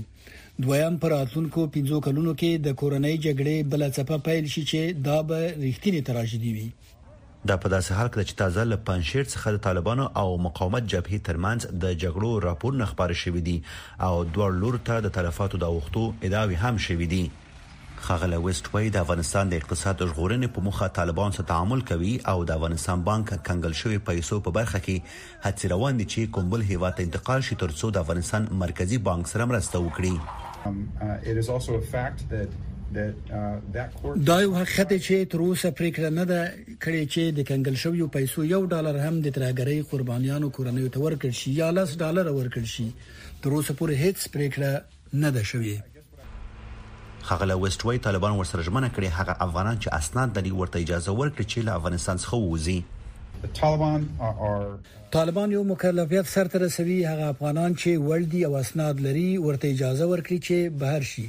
دویم 0.67 0.95
پر 1.05 1.13
اتونکو 1.23 1.61
15 1.79 2.03
کلونو 2.09 2.33
کې 2.41 2.51
د 2.67 2.69
کورنۍ 2.81 3.15
جګړې 3.27 3.57
بل 3.73 3.83
څه 3.95 4.01
په 4.09 4.17
پیل 4.29 4.45
شي 4.57 4.63
چې 4.71 4.81
دا 5.09 5.17
به 5.29 5.41
رښتینی 5.65 6.01
تراژیدي 6.11 6.53
وي 6.59 6.69
دا 7.51 7.57
په 7.63 7.69
داسې 7.75 7.91
حال 7.99 8.09
کې 8.15 8.25
چې 8.29 8.35
تازه 8.43 8.63
له 8.69 8.77
پنځیر 8.91 9.27
څخه 9.33 9.53
د 9.55 9.59
طالبانو 9.67 10.05
او 10.23 10.27
مقاومت 10.47 10.89
جبهې 10.93 11.25
ترمنځ 11.29 11.75
د 11.85 11.95
جګړو 12.05 12.31
راپور 12.45 12.79
نخبار 12.83 13.15
شوې 13.21 13.43
دي 13.49 13.57
او 14.09 14.13
دوه 14.37 14.47
لور 14.63 14.79
ته 14.89 14.97
د 15.07 15.13
طرفاتو 15.19 15.61
د 15.65 15.75
وختو 15.77 16.05
اداوي 16.31 16.57
هم 16.63 16.81
شوې 16.87 17.09
دي 17.13 17.21
خغله 18.07 18.39
ویسټ 18.47 18.71
وای 18.73 18.91
د 18.95 19.03
افغانستان 19.05 19.53
د 19.53 19.61
اقتصاد 19.63 20.03
ژغورنې 20.09 20.51
په 20.57 20.65
مخه 20.69 20.89
طالبان 21.01 21.37
سره 21.39 21.49
تعامل 21.53 21.85
کوي 21.93 22.15
او 22.33 22.37
د 22.51 22.57
افغانستان 22.59 23.05
بانک 23.11 23.33
کنګل 23.51 23.79
شوی 23.83 24.01
پیسو 24.11 24.41
په 24.49 24.57
برخه 24.61 24.83
کې 24.87 25.45
هڅه 25.47 25.73
روان 25.75 26.03
دي 26.03 26.09
چې 26.13 26.35
کومبل 26.39 26.67
هیوا 26.73 26.93
ته 26.99 27.09
انتقال 27.09 27.47
شي 27.51 27.61
ترڅو 27.65 27.93
د 27.99 28.05
افغانستان 28.07 28.49
مرکزی 28.65 28.99
بانک 29.11 29.33
سره 29.35 29.49
مرسته 29.53 29.85
وکړي 29.85 30.15
um, 30.73 32.47
uh, 32.47 32.53
Uh, 32.95 32.99
دا 34.27 34.37
یو 34.43 34.51
حقیقت 34.57 34.91
چې 35.05 35.17
تر 35.31 35.39
اوسه 35.39 35.71
پریکړه 35.71 36.11
نه 36.17 36.25
ده 36.31 36.41
کړې 36.57 37.03
چې 37.13 37.33
د 37.37 37.39
کنګل 37.49 37.75
شویو 37.85 38.07
پیسو 38.17 38.41
یو 38.51 38.61
ډالر 38.75 38.97
هم 39.07 39.15
د 39.23 39.27
ترهګرۍ 39.39 39.79
قربانیانو 39.93 40.51
کورنۍ 40.59 40.85
ته 40.97 41.01
ورکړ 41.07 41.33
شي 41.39 41.51
یا 41.57 41.71
لس 41.79 41.91
ډالر 42.03 42.27
ورکړ 42.39 42.65
شي 42.75 42.87
تر 43.47 43.57
اوسه 43.57 43.73
پورې 43.81 43.95
هیڅ 44.05 44.19
پریکړه 44.35 44.71
نه 45.25 45.31
ده 45.37 45.43
شوې 45.51 45.75
خغله 47.31 47.57
وستوي 47.65 47.99
طالبان 48.05 48.33
ورسره 48.41 48.61
ژمنه 48.69 48.89
کړې 48.99 49.09
هغه 49.21 49.33
افغانان 49.47 49.77
چې 49.81 49.89
اسناد 50.03 50.29
لري 50.41 50.53
ورته 50.61 50.77
اجازه 50.87 51.13
ورکړي 51.21 51.47
چې 51.55 51.59
له 51.71 51.75
افغانستان 51.81 52.17
څخه 52.27 52.37
ووزي 52.45 52.81
طالبان 55.17 55.49
یو 55.57 55.65
مکلفیت 55.73 56.27
سرته 56.35 56.57
رسوي 56.65 56.99
هغه 57.09 57.27
افغانان 57.35 57.71
چې 57.75 57.91
ولدي 58.13 58.41
او 58.51 58.55
اسناد 58.61 58.95
لري 59.09 59.29
ورته 59.49 59.65
اجازه 59.77 60.05
ورکړي 60.15 60.39
چې 60.51 60.59
بهر 60.85 61.03
شي 61.15 61.27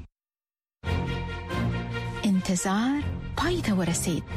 انتظار 2.31 2.97
پای 3.43 3.59
ته 3.67 3.81
ورسید 3.83 4.33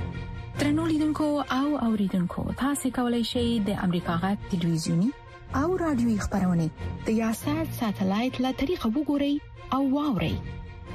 ترنو 0.61 0.87
لیدونکو 0.93 1.31
او 1.59 1.67
اوریدونکو 1.87 2.45
تاسو 2.67 2.93
کولی 3.01 3.25
شئ 3.35 3.47
د 3.73 3.81
امریکا 3.89 4.19
غا 4.27 4.33
ټلویزیونی 4.53 5.11
او 5.55 5.77
رادیوي 5.79 6.19
خبرونه 6.19 6.65
د 7.07 7.09
یاشر 7.19 7.61
ساتلایت 7.81 8.35
له 8.45 8.53
طریقه 8.63 8.89
وګورئ 8.97 9.35
او 9.75 9.81
واورئ 9.95 10.35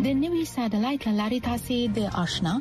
د 0.05 0.13
نوي 0.23 0.41
ساتلایت 0.55 1.03
لاري 1.19 1.39
تاسې 1.47 1.77
د 1.97 1.99
آشنا 2.25 2.53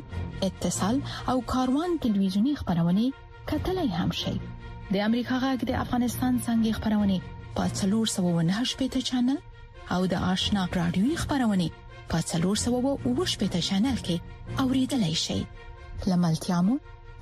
اتصال 0.47 0.97
او 1.33 1.37
کاروان 1.53 1.91
ټلویزیونی 2.05 2.53
خبرونه 2.61 3.05
کتلای 3.51 3.89
هم 3.99 4.11
شئ 4.21 4.35
د 4.39 4.95
امریکا 5.09 5.35
غږ 5.43 5.59
د 5.69 5.79
افغانستان 5.83 6.33
څنګه 6.45 6.77
خبرونه 6.77 7.17
پاتلور 7.59 8.05
798 8.15 8.77
پټ 8.79 9.05
چنل 9.09 9.39
او 9.97 10.01
د 10.13 10.27
آشنا 10.33 10.61
رادیوي 10.81 11.15
خبرونه 11.23 11.67
پاتلور 12.15 12.55
798 12.63 13.43
پټ 13.43 13.67
چنل 13.69 13.97
کې 14.09 14.15
اوریدلای 14.65 15.13
شئ 15.25 15.41
لملتیا 16.11 16.59
مو 16.69 16.75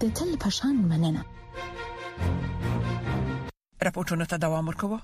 د 0.03 0.15
تل 0.19 0.29
پشان 0.43 0.75
مننه 0.93 1.23
راپورټونو 3.85 4.25
ته 4.31 4.37
دوام 4.43 4.67
ورکوه 4.71 4.97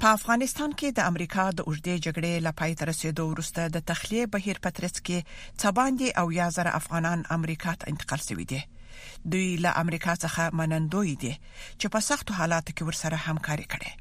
په 0.00 0.10
افغانستان 0.16 0.72
کې 0.80 0.88
د 0.98 1.06
امریکا 1.10 1.44
د 1.58 1.60
اوږدې 1.68 1.94
جګړې 2.06 2.32
لپاره 2.46 2.76
تر 2.80 2.86
رسیدو 2.90 3.24
وروسته 3.32 3.62
د 3.76 3.84
تخلیه 3.90 4.26
بهیر 4.34 4.58
پترس 4.66 4.94
کې 5.06 5.18
څباندې 5.60 6.08
او 6.22 6.26
یا 6.40 6.48
زر 6.58 6.68
افغانان 6.80 7.18
امریکا 7.38 7.72
ته 7.82 7.90
انتقال 7.94 8.20
شوي 8.28 8.46
دي 8.52 8.60
دوی 9.34 9.48
له 9.64 9.70
امریکا 9.84 10.14
څخه 10.24 10.44
منندوی 10.60 11.14
دي 11.24 11.32
چې 11.80 11.86
په 11.96 12.00
سختو 12.10 12.36
حالاتو 12.42 12.70
کې 12.76 12.84
ورسره 12.88 13.16
همکاري 13.26 13.66
کړي 13.72 13.92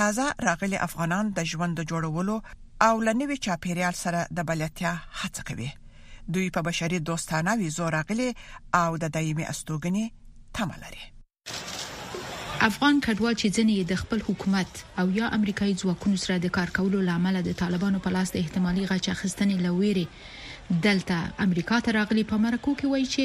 تازه 0.00 0.26
راغلي 0.50 0.78
افغانان 0.90 1.24
د 1.40 1.50
ژوند 1.54 1.76
جوړولو 1.90 2.36
او 2.88 2.94
لنوي 3.10 3.36
چاپیریال 3.48 3.96
سره 4.04 4.20
د 4.40 4.52
بلتیا 4.52 4.92
هڅه 5.20 5.40
کوي 5.50 5.70
دوی 6.34 6.48
په 6.54 6.60
بشري 6.70 6.98
دوستانه 7.10 7.54
ویزو 7.60 7.86
راغلي 7.98 8.30
او 8.74 8.90
د 9.04 9.16
دایمي 9.18 9.46
استوګنې 9.52 10.04
تمه 10.56 10.76
لري 10.86 11.04
افغان 12.64 12.96
کډوال 13.04 13.34
چې 13.40 13.48
ځنې 13.56 13.76
د 13.90 13.98
خپل 14.02 14.18
حکومت 14.28 14.70
او 15.00 15.06
یا 15.18 15.26
امریکایي 15.38 15.72
ځواکونو 15.80 16.16
سره 16.24 16.36
د 16.44 16.52
کار 16.56 16.68
کولو 16.78 16.98
لامل 17.08 17.36
د 17.48 17.58
طالبانو 17.62 17.98
په 18.06 18.10
لاس 18.16 18.28
د 18.36 18.38
احتمالي 18.44 18.82
غچ 18.90 19.06
اخیستنې 19.16 19.56
لويري 19.66 20.04
دلته 20.86 21.18
امریکا 21.46 21.76
ته 21.88 21.94
راغلي 21.98 22.24
په 22.30 22.36
مرکو 22.46 22.70
کې 22.78 22.86
وایي 22.92 23.06
چې 23.16 23.24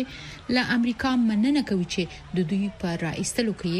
له 0.57 0.61
امریکا 0.75 1.09
مننه 1.29 1.61
کوي 1.71 1.87
چې 1.95 2.03
د 2.41 2.49
دوی 2.51 2.67
په 2.83 2.89
رئیسلو 3.07 3.53
کې 3.63 3.77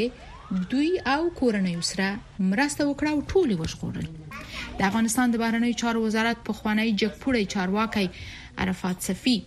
دوی 0.75 0.89
او 1.17 1.20
کورنۍ 1.41 1.75
سره 1.91 2.08
مرسته 2.53 2.81
وکړه 2.86 3.10
او 3.13 3.20
ټول 3.34 3.50
وشغورل 3.63 4.08
د 4.77 4.79
افغانستان 4.91 5.27
د 5.38 5.46
بهرنیو 5.46 5.79
چارو 5.86 6.00
وزارت 6.08 6.38
په 6.50 6.62
خوانی 6.62 6.89
جګپوړی 7.01 7.43
چارواکي 7.53 8.05
عرفات 8.63 8.98
صفی 9.10 9.38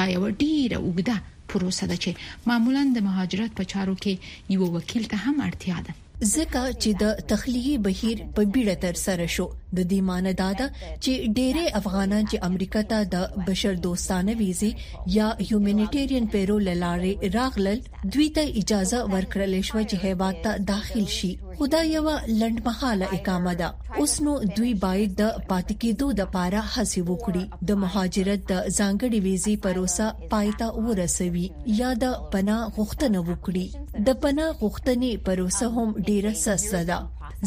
دا 0.00 0.04
یو 0.16 0.26
ډیره 0.42 0.82
اوږده 0.82 1.46
پروسه 1.52 1.88
ده 1.92 1.96
چې 2.06 2.50
معمولا 2.50 2.84
د 2.96 3.06
مهاجرت 3.08 3.56
په 3.62 3.70
چارو 3.74 3.96
کې 4.04 4.54
یو 4.58 4.70
وکیل 4.78 5.10
ته 5.14 5.22
هم 5.24 5.36
اړتیا 5.48 5.78
ده 5.88 5.92
ځکه 6.34 6.62
چې 6.82 6.90
د 7.02 7.18
تخلیقي 7.32 7.76
بهیر 7.84 8.18
په 8.36 8.42
بیړه 8.54 8.74
تر 8.84 8.94
سره 9.06 9.26
شو 9.34 9.44
د 9.48 9.78
دې 9.90 10.00
معنی 10.08 10.32
دا 10.40 10.48
ده 10.60 10.66
چې 11.04 11.12
ډېری 11.36 11.66
افغانان 11.80 12.24
چې 12.30 12.42
امریکا 12.48 12.82
ته 12.92 12.98
د 13.14 13.44
بشر 13.50 13.74
دوستانه 13.86 14.32
ویزه 14.40 14.70
یا 15.18 15.28
هیومانټیرین 15.48 16.24
پیرول 16.34 16.68
لارې 16.82 17.12
راغلل 17.38 17.80
دوی 18.12 18.28
ته 18.38 18.42
اجازه 18.62 18.98
ورکړل 19.12 19.54
شو 19.70 19.80
چې 19.90 19.96
هیواد 20.06 20.36
ته 20.48 20.52
داخل 20.72 21.06
شي 21.18 21.32
خدای 21.60 21.86
یو 21.96 22.06
لندمحاله 22.40 23.06
اقامه 23.18 23.54
ده 23.62 23.68
اوس 24.00 24.20
نو 24.24 24.32
دوی 24.56 24.70
باید 24.82 25.14
د 25.20 25.30
پاتې 25.50 25.74
کېدو 25.84 26.06
د 26.18 26.26
لپاره 26.26 26.60
هڅه 26.72 27.00
وکړي 27.10 27.44
د 27.70 27.78
مهاجرت 27.84 28.42
د 28.50 28.58
ځانګړي 28.78 29.18
ویزې 29.26 29.54
پروسه 29.64 30.06
پایته 30.32 30.68
ورسوي 30.86 31.46
یا 31.80 31.88
د 32.02 32.14
پناه 32.34 32.62
غوښتنه 32.76 33.18
وکړي 33.30 33.66
د 34.08 34.20
پناه 34.24 34.50
غوښتنې 34.60 35.10
پروسه 35.28 35.66
هم 35.78 35.88
ډیره 36.10 36.32
سسته 36.44 36.80
ده 36.90 36.98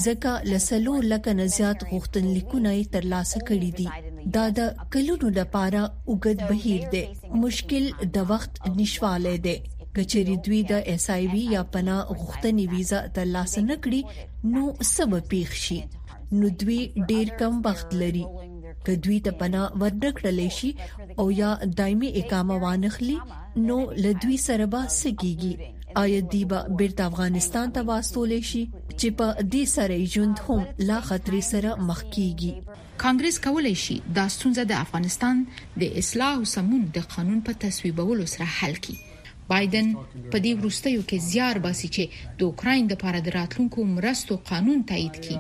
ځکه 0.08 0.32
لسلو 0.52 0.96
لکه 1.14 1.32
نزيات 1.42 1.80
غوښتنلیکونه 1.94 2.72
ترلاسه 2.98 3.38
کړي 3.48 3.70
دي 3.80 3.88
دا 4.36 4.46
د 4.60 4.86
کلونو 4.98 5.28
لپاره 5.40 5.82
وګد 6.10 6.40
بهیر 6.52 6.82
دی 6.96 7.04
مشکل 7.46 7.86
د 8.20 8.28
وخت 8.34 8.52
نشواله 8.82 9.36
دی 9.48 9.56
کچری 10.02 10.36
دوی 10.46 10.60
د 10.76 10.84
اس 10.98 11.06
ای 11.18 11.24
وی 11.34 11.44
یا 11.56 11.62
پناه 11.80 12.02
غوښتنې 12.22 12.64
ویزه 12.78 13.00
ترلاسه 13.22 13.60
نکړي 13.72 14.02
نو 14.58 14.64
سبب 14.96 15.24
پیښ 15.38 15.50
شي 15.66 15.82
نو 16.40 16.48
دوی 16.62 16.80
ډیر 17.10 17.28
کم 17.40 17.60
وخت 17.66 17.94
لري 18.02 18.24
که 18.86 18.96
دوی 19.08 19.16
ته 19.26 19.32
پناه 19.40 19.70
ورنکړل 19.82 20.40
شي 20.58 20.70
او 21.24 21.26
یا 21.42 21.50
دایمي 21.80 22.10
اقامه 22.22 22.56
وانخلي 22.64 23.18
نو 23.68 23.78
لدوی 24.06 24.38
سره 24.48 24.66
به 24.76 24.84
سګيږي 25.02 25.56
آیا 26.04 26.20
دی 26.32 26.42
به 26.52 26.60
بیرته 26.82 27.04
افغانستان 27.12 27.68
ته 27.78 27.82
واستول 27.92 28.32
شي 28.52 28.64
چې 29.00 29.08
په 29.22 29.28
دې 29.52 29.64
سره 29.76 29.98
ژوند 30.16 30.38
هم 30.48 30.62
لا 30.92 31.00
خطرې 31.10 31.42
سره 31.52 31.72
مخ 31.92 32.02
کیږي 32.14 32.54
کانګرس 33.06 33.38
کولای 33.48 33.76
شي 33.86 33.98
دا 34.20 34.28
ستونزه 34.40 34.64
د 34.74 34.84
افغانستان 34.88 35.46
د 35.84 35.96
اصلاح 36.04 36.34
او 36.42 36.50
سمون 36.58 36.82
د 37.00 37.12
قانون 37.16 37.40
په 37.50 37.64
تصویبولو 37.66 38.26
سره 38.36 38.46
حل 38.58 38.76
کړي 38.76 38.98
بایدن 39.56 39.96
په 40.32 40.38
دې 40.46 40.52
وروستیو 40.60 41.02
کې 41.10 41.18
زیار 41.32 41.58
باسي 41.68 41.88
چې 41.88 42.04
د 42.44 42.52
اوکرين 42.52 42.88
د 42.92 43.00
لپاره 43.00 43.20
د 43.26 43.42
راتلونکو 43.42 43.84
مرستو 43.98 44.36
قانون 44.52 44.86
تایید 44.94 45.16
کړي 45.26 45.38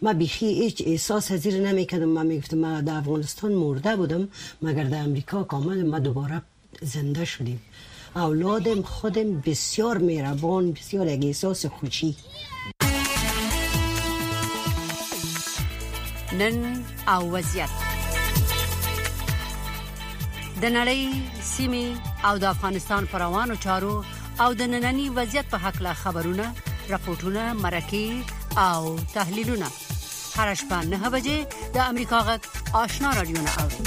ما 0.03 0.12
بیخی 0.12 0.46
هیچ 0.46 0.83
احساس 0.87 1.33
زیر 1.33 1.55
نمی 1.68 1.87
کردم 1.87 2.05
ما 2.09 2.22
می 2.22 2.38
گفتم 2.38 2.59
ما 2.59 2.81
در 2.81 2.94
افغانستان 2.94 3.53
مرده 3.53 3.96
بودم 3.96 4.29
مگر 4.62 4.85
در 4.85 5.00
امریکا 5.03 5.42
کامل 5.42 5.87
ما 5.87 5.98
دوباره 5.98 6.42
زنده 6.83 7.24
شدیم 7.24 7.61
اولادم 8.16 8.83
خودم 8.83 9.40
بسیار 9.46 9.98
مهربان 9.98 10.72
بسیار 10.72 11.07
احساس 11.09 11.66
خوشی 11.66 12.16
نن 16.40 16.85
او 17.12 17.23
وضعیت 17.33 17.70
د 20.62 20.64
نړۍ 20.79 21.03
سیمي 21.55 21.85
او 22.29 22.35
د 22.42 22.44
افغانستان 22.51 23.07
پر 23.12 23.20
روانو 23.25 23.55
چارو 23.66 23.94
او 24.47 24.49
د 24.61 24.73
نننني 24.73 25.05
وضعیت 25.20 25.47
په 25.55 25.59
حق 25.66 25.79
له 25.87 25.92
خبرونه 26.03 26.47
راپورټونه 26.90 27.44
مرکه 27.61 28.64
او 28.66 28.99
تحلیلونه 29.14 29.68
هر 30.37 30.55
شپه 30.62 30.81
نه 30.94 31.11
بجې 31.16 31.73
د 31.81 31.87
امریکا 31.87 32.23
غږ 32.31 32.75
آشنا 32.83 33.12
رادیو 33.23 33.49
نه 33.49 33.57
اوري 33.64 33.83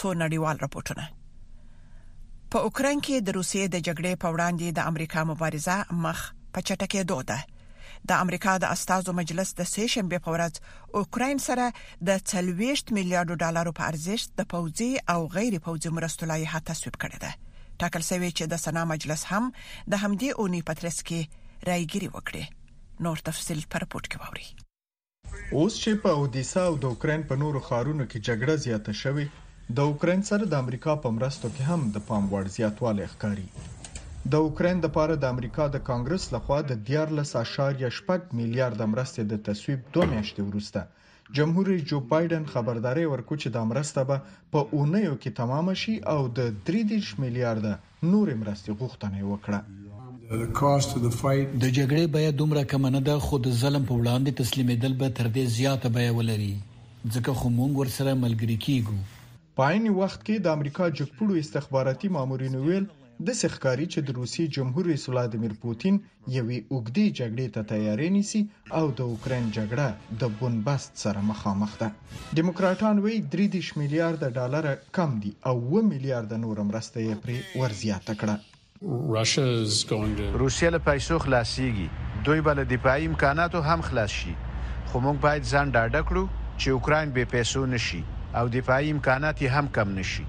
ټول 0.00 0.16
نړیوال 0.24 0.64
راپورټونه 0.66 1.10
په 2.54 2.68
اوکرين 2.68 3.04
کې 3.08 3.26
د 3.26 3.36
روسیې 3.40 3.74
د 3.74 3.84
جګړې 3.90 4.24
په 4.24 4.32
وړاندې 4.36 4.80
د 4.80 4.88
امریکا 4.92 5.24
مبارزه 5.34 5.78
مخ 6.06 6.30
په 6.54 6.60
چټکه 6.68 7.04
دوده 7.10 7.36
د 8.10 8.22
امریکا 8.24 8.52
د 8.62 8.70
استازو 8.74 9.12
مجلس 9.20 9.50
د 9.60 9.66
سې 9.72 9.84
شنبه 9.94 10.18
په 10.24 10.34
ورځ 10.34 10.60
اوکرين 11.00 11.38
سره 11.46 11.66
د 12.08 12.18
30 12.32 12.94
میلیارډ 12.98 13.36
ډالرو 13.42 13.72
په 13.78 13.86
ارزښت 13.92 14.28
د 14.40 14.48
پوځي 14.54 14.90
او 15.14 15.20
غیر 15.36 15.54
پوځي 15.68 15.90
مرستو 15.98 16.28
لایحه 16.32 16.60
تصویب 16.70 16.96
کړې 17.02 17.18
ده 17.24 17.32
ټاکل 17.82 18.02
شوی 18.10 18.30
چې 18.38 18.44
د 18.52 18.60
سنا 18.64 18.82
مجلس 18.94 19.22
هم 19.32 19.44
د 19.92 20.02
همدې 20.02 20.30
اونۍ 20.40 20.62
پترس 20.68 20.98
کې 21.08 21.20
رایګيري 21.70 22.08
وکړي 22.16 22.44
نور 23.06 23.16
تفصيل 23.28 23.60
پر 23.74 23.82
پورت 23.94 24.06
کې 24.10 24.18
ووري 24.22 24.46
اوس 25.58 25.74
چې 25.84 25.92
په 26.02 26.10
اودیسا 26.18 26.62
او 26.72 26.76
د 26.82 26.92
اوکرين 26.92 27.22
په 27.30 27.34
نورو 27.44 27.60
خارونو 27.70 28.04
کې 28.10 28.26
جګړه 28.28 28.54
زیاته 28.66 28.92
شوې 29.04 29.26
د 29.78 29.88
اوکرين 29.92 30.20
سره 30.30 30.42
د 30.52 30.62
امریکا 30.66 30.92
په 31.06 31.16
مرستو 31.18 31.46
کې 31.54 31.72
هم 31.72 31.80
د 31.96 32.04
پام 32.10 32.22
وړ 32.34 32.54
زیاتوالی 32.58 33.06
ښکاري 33.12 33.46
د 34.32 34.42
اوکرين 34.44 34.78
لپاره 34.82 35.14
د 35.22 35.32
امریکا 35.34 35.64
د 35.72 35.80
کانګرس 35.86 36.26
لخوا 36.34 36.58
د 36.68 36.76
14.8 36.90 38.30
میلیارډ 38.36 38.86
مرستې 38.92 39.24
د 39.32 39.40
تصویب 39.48 39.82
دوه 39.96 40.06
میاشتې 40.12 40.44
وروسته 40.46 41.32
جمهور 41.38 41.68
رئیس 41.70 41.82
جو 41.90 41.98
بایدن 42.12 42.46
خبرداري 42.52 43.04
ورکړ 43.10 43.40
چې 43.42 43.52
د 43.56 43.66
مرسته 43.72 44.04
به 44.12 44.38
په 44.56 44.78
اونیو 44.78 45.10
کې 45.24 45.34
تمام 45.42 45.68
شي 45.82 45.96
او 46.14 46.16
د 46.40 46.48
3.3 46.70 47.20
میلیارډ 47.24 48.06
نور 48.14 48.32
مرستې 48.44 48.78
غوښتنه 48.80 49.28
وکړه 49.32 49.60
د 50.48 51.64
جګړې 51.66 52.08
بیا 52.16 52.32
دومره 52.40 52.64
کم 52.72 52.88
نه 52.94 53.04
ده 53.12 53.20
خو 53.28 53.42
د 53.50 53.56
ظلم 53.62 53.86
په 53.90 54.02
وړاندې 54.02 54.42
تسلیمېدل 54.42 55.00
به 55.04 55.14
تر 55.22 55.30
دې 55.38 55.56
زیاته 55.60 55.94
بیا 56.00 56.16
ولري 56.22 56.52
ځکه 56.56 57.38
خو 57.40 57.54
مونږ 57.60 57.80
ورسره 57.84 58.18
ملګری 58.26 58.58
کیږو 58.66 58.98
په 59.60 59.68
عین 59.72 59.94
وخت 60.02 60.20
کې 60.26 60.44
د 60.48 60.56
امریکا 60.60 60.88
جګپړو 60.98 61.42
استخباراتي 61.46 62.14
مامورین 62.20 62.56
ویل 62.66 62.88
د 63.22 63.28
ښکاری 63.54 63.86
چې 63.92 64.00
د 64.06 64.08
روسي 64.18 64.44
جمهور 64.54 64.84
رئیس 64.90 65.02
ولادیمیر 65.08 65.52
پوتین 65.64 65.94
یوې 66.36 66.58
اوګدي 66.72 67.06
جګړې 67.18 67.46
ته 67.54 67.60
تیاری 67.72 68.08
نیسي 68.14 68.40
او 68.78 68.86
د 69.00 69.02
اوکرين 69.08 69.44
جګړه 69.58 69.86
د 70.22 70.24
بونبست 70.38 70.92
سره 71.04 71.20
مخامخ 71.28 71.72
ده 71.84 71.88
دیموکراټان 72.40 72.96
وایي 73.06 73.20
3 73.36 73.78
میلیارډ 73.82 74.22
ډالر 74.40 74.68
کم 74.98 75.14
دي 75.22 75.32
او 75.52 75.56
1 75.84 75.92
میلیارډ 75.92 76.30
نور 76.44 76.58
مرسته 76.74 76.98
یې 77.06 77.14
پرې 77.22 77.38
ورزیاته 77.60 78.12
کړه 78.22 78.34
روسیه 80.42 80.68
له 80.76 80.80
پیسو 80.92 81.16
خلاصيږي 81.26 81.86
دوی 82.26 82.40
بل 82.48 82.58
دفاعي 82.76 83.04
امکاناتو 83.14 83.58
هم 83.72 83.80
خلاص 83.90 84.12
شي 84.20 84.34
خو 84.90 85.04
موږ 85.04 85.16
باید 85.26 85.42
ځان 85.52 85.66
ډاډه 85.76 86.02
کړو 86.12 86.24
چې 86.60 86.68
اوکرين 86.76 87.08
به 87.18 87.24
پیسو 87.36 87.62
نشي 87.76 88.02
او 88.38 88.44
دفاعي 88.60 88.88
امکانات 88.96 89.36
هم 89.56 89.66
کم 89.78 89.88
نشي 90.00 90.26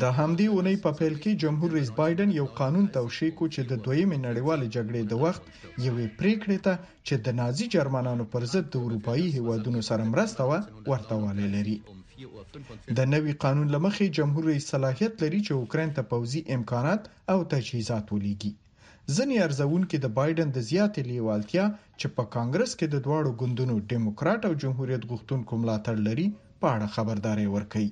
د 0.00 0.04
همدې 0.18 0.44
اونۍ 0.50 0.76
په 0.84 0.90
پیل 0.98 1.14
کې 1.22 1.38
جمهور 1.42 1.70
رئیس 1.76 1.88
بایدن 1.96 2.30
یو 2.34 2.44
قانون 2.60 2.84
توشیح 2.96 3.32
کو 3.38 3.46
چې 3.54 3.60
د 3.70 3.80
دویمې 3.86 4.18
نړیوالې 4.26 4.72
جګړې 4.76 5.02
د 5.06 5.12
وخت 5.24 5.42
یوې 5.86 6.06
پریکړې 6.20 6.58
ته 6.66 6.74
چې 7.06 7.14
د 7.26 7.36
نازی 7.40 7.66
جرمنانو 7.74 8.24
پر 8.34 8.46
ضد 8.52 8.70
د 8.74 8.84
اروپאי 8.86 9.24
هیوادونو 9.36 9.80
سره 9.88 10.08
مرسته 10.12 10.42
و 10.50 10.52
ورته 10.92 11.14
والی 11.24 11.48
لري 11.56 11.76
د 12.98 13.10
نوي 13.14 13.32
قانون 13.44 13.68
لمخې 13.74 14.06
جمهور 14.18 14.42
رئیس 14.52 14.64
صلاحیت 14.74 15.12
لري 15.24 15.40
چې 15.46 15.52
اوکرين 15.60 15.90
ته 15.96 16.02
پوزي 16.14 16.40
امکانات 16.58 17.02
او 17.32 17.38
تجهیزات 17.54 18.06
ولېږي 18.14 18.52
ځنی 19.16 19.36
ارزون 19.48 19.82
کې 19.90 19.98
د 20.04 20.14
بایدن 20.20 20.54
د 20.56 20.68
زیاتې 20.70 21.00
لیوالتیا 21.10 21.64
چې 22.00 22.16
په 22.16 22.22
کانګرس 22.36 22.72
کې 22.78 22.86
د 22.94 23.04
دواړو 23.06 23.30
ګوندونو 23.40 23.76
دیموکرات 23.92 24.40
او 24.48 24.52
جمهوریت 24.64 25.02
غوښتونکو 25.10 25.60
ملاتړ 25.62 25.94
لري 26.08 26.26
په 26.60 26.66
اړه 26.74 26.88
خبرداري 26.96 27.48
ورکړي 27.56 27.88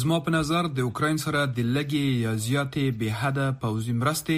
زما 0.00 0.18
په 0.26 0.30
نظر 0.36 0.62
د 0.76 0.78
اوکرين 0.88 1.18
سره 1.24 1.40
د 1.56 1.58
لګي 1.76 2.04
یا 2.24 2.32
زیاتې 2.44 2.84
به 3.00 3.18
حدا 3.20 3.46
پوزي 3.64 3.94
مرسته 4.02 4.36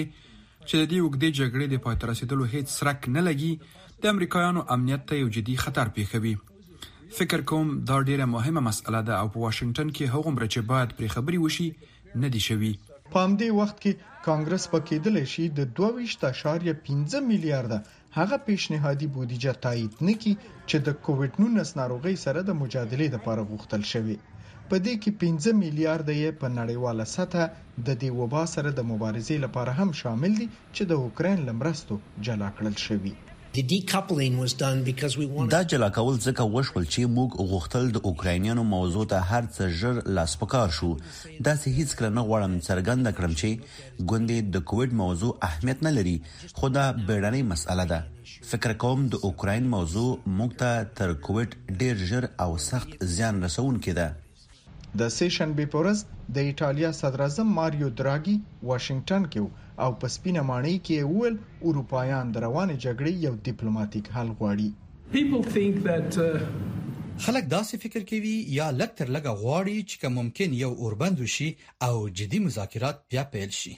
چې 0.69 0.75
د 0.77 0.83
دې 0.91 0.99
وګړي 1.03 1.29
جګړې 1.39 1.67
د 1.69 1.75
پای 1.85 1.95
ته 2.01 2.05
رسیدلو 2.11 2.43
هیڅ 2.53 2.67
سرک 2.79 2.99
نه 3.17 3.21
لګي 3.27 3.51
د 4.01 4.13
امریکایانو 4.13 4.61
امنیت 4.75 5.01
ته 5.11 5.21
یو 5.21 5.27
جدي 5.35 5.55
خطر 5.63 5.87
پیښوي 5.99 6.33
فکر 7.17 7.39
کوم 7.51 7.67
دا 7.89 7.97
ډیره 8.09 8.25
مهمه 8.35 8.61
مسأله 8.69 9.01
ده 9.09 9.15
او 9.21 9.27
په 9.35 9.39
واشنگټن 9.45 9.89
کې 9.95 10.05
هغه 10.15 10.29
مر 10.35 10.45
چې 10.53 10.59
باید 10.71 10.89
پر 10.97 11.05
خبري 11.15 11.39
وشي 11.45 11.69
نه 12.23 12.27
دي 12.33 12.41
شوی 12.47 12.73
په 13.11 13.17
همدې 13.25 13.49
وخت 13.59 13.77
کې 13.83 13.91
کانګرس 14.27 14.63
پکې 14.73 14.95
دلې 15.05 15.25
شي 15.33 15.45
د 15.57 16.73
22.5 16.89 17.29
میلیارډ 17.31 17.71
هغه 18.21 18.37
پیشنهادي 18.47 19.07
بودیجه 19.15 19.53
تایید 19.63 19.93
نکي 20.09 20.33
چې 20.69 20.77
د 20.87 20.95
کووډ 21.07 21.31
19 21.43 21.79
ناروغي 21.81 22.15
سره 22.25 22.39
د 22.49 22.55
مجادله 22.61 23.05
لپاره 23.15 23.47
غوښتل 23.51 23.83
شوی 23.93 24.17
په 24.69 24.75
دې 24.85 24.93
کې 25.01 25.11
15 25.25 25.59
میلیارډ 25.63 26.07
یې 26.21 26.29
په 26.39 26.47
نړیواله 26.59 27.05
سطح 27.15 27.41
د 27.87 27.89
دې 28.01 28.09
وبا 28.19 28.43
سره 28.55 28.69
د 28.73 28.79
مبارزې 28.91 29.35
لپاره 29.45 29.71
هم 29.79 29.89
شامل 30.01 30.31
دي 30.41 30.47
چې 30.75 30.83
د 30.91 31.05
اوکرين 31.05 31.39
لمرستو 31.47 31.95
جلا 32.25 32.49
کړل 32.57 32.75
شوی 32.87 33.13
دا 35.55 35.61
جلا 35.71 35.87
کول 35.95 36.17
ځکه 36.25 36.45
وشول 36.55 36.87
چې 36.93 37.11
موږ 37.17 37.35
غوښتل 37.51 37.87
د 37.97 38.01
اوکراینیانو 38.09 38.63
موضوع 38.71 39.03
ته 39.13 39.27
هر 39.29 39.47
څه 39.55 39.69
ژر 39.81 39.99
لاس 40.17 40.33
پکار 40.41 40.73
شو 40.77 40.89
دا 41.47 41.53
سه 41.61 41.73
هیڅ 41.77 41.95
کله 41.99 42.09
نه 42.17 42.23
غواړم 42.29 42.55
څرګند 42.67 43.11
کړم 43.19 43.35
چې 43.41 44.05
ګوندې 44.11 44.51
د 44.55 44.63
کووډ 44.71 44.97
موضوع 45.03 45.31
اهمیت 45.49 45.85
نه 45.87 45.93
لري 45.97 46.15
خو 46.59 46.71
دا 46.79 46.85
بیړنۍ 47.07 47.47
مسأله 47.53 47.85
ده 47.91 48.53
فکر 48.53 48.73
کوم 48.85 49.05
د 49.15 49.23
اوکراین 49.29 49.69
موضوع 49.75 50.07
موږ 50.41 50.59
ته 50.63 50.85
تر 51.01 51.15
کووډ 51.29 51.79
ډیر 51.83 52.05
ژر 52.11 52.29
او 52.47 52.49
سخت 52.69 53.03
زیان 53.17 53.43
رسون 53.47 53.79
کده 53.89 54.09
د 55.03 55.09
سیشن 55.19 55.57
بیپورز 55.61 56.05
د 56.39 56.49
ایتالیا 56.51 56.91
صدر 57.03 57.27
اعظم 57.29 57.55
ماریو 57.61 57.89
دراګي 58.01 58.39
واشنگټن 58.71 59.33
کې 59.35 59.64
او 59.83 59.91
په 60.01 60.07
سپینه 60.15 60.41
ماڼۍ 60.49 60.75
کې 60.87 61.07
وویل 61.11 61.35
اروپایان 61.69 62.29
د 62.35 62.43
روانې 62.45 62.75
جګړې 62.85 63.13
یو 63.27 63.33
ډیپلوماټیک 63.47 64.05
حل 64.17 64.29
غواړي 64.39 64.67
uh, 64.71 66.43
خلک 67.25 67.49
داسې 67.53 67.79
فکر 67.83 68.05
کوي 68.11 68.35
یا 68.59 68.67
لکتر 68.81 69.09
لګه 69.15 69.33
غواړي 69.41 69.77
چې 69.89 70.01
کوم 70.01 70.15
ممکن 70.21 70.55
یو 70.63 70.71
اوربند 70.81 71.23
وشي 71.25 71.49
او 71.87 71.93
جدي 72.21 72.39
مذاکرات 72.47 73.03
بیا 73.11 73.23
پیل 73.35 73.51
شي 73.61 73.73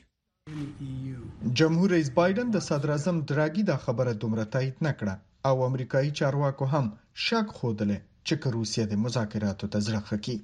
جمهور 1.61 1.89
رئیس 1.95 2.11
بایدن 2.19 2.53
د 2.55 2.65
صدر 2.67 2.93
اعظم 2.97 3.17
دراګي 3.31 3.63
دا 3.71 3.77
خبره 3.87 4.13
دومره 4.25 4.45
تایید 4.57 4.77
نکړه 4.89 5.49
او 5.49 5.65
امریکایي 5.69 6.15
چارواکو 6.21 6.71
هم 6.75 6.89
شک 7.27 7.53
خودله 7.61 7.99
چې 8.27 8.55
روسیه 8.59 8.87
د 8.93 9.03
مذاکراتو 9.07 9.73
تزرخه 9.77 10.21
کوي 10.27 10.37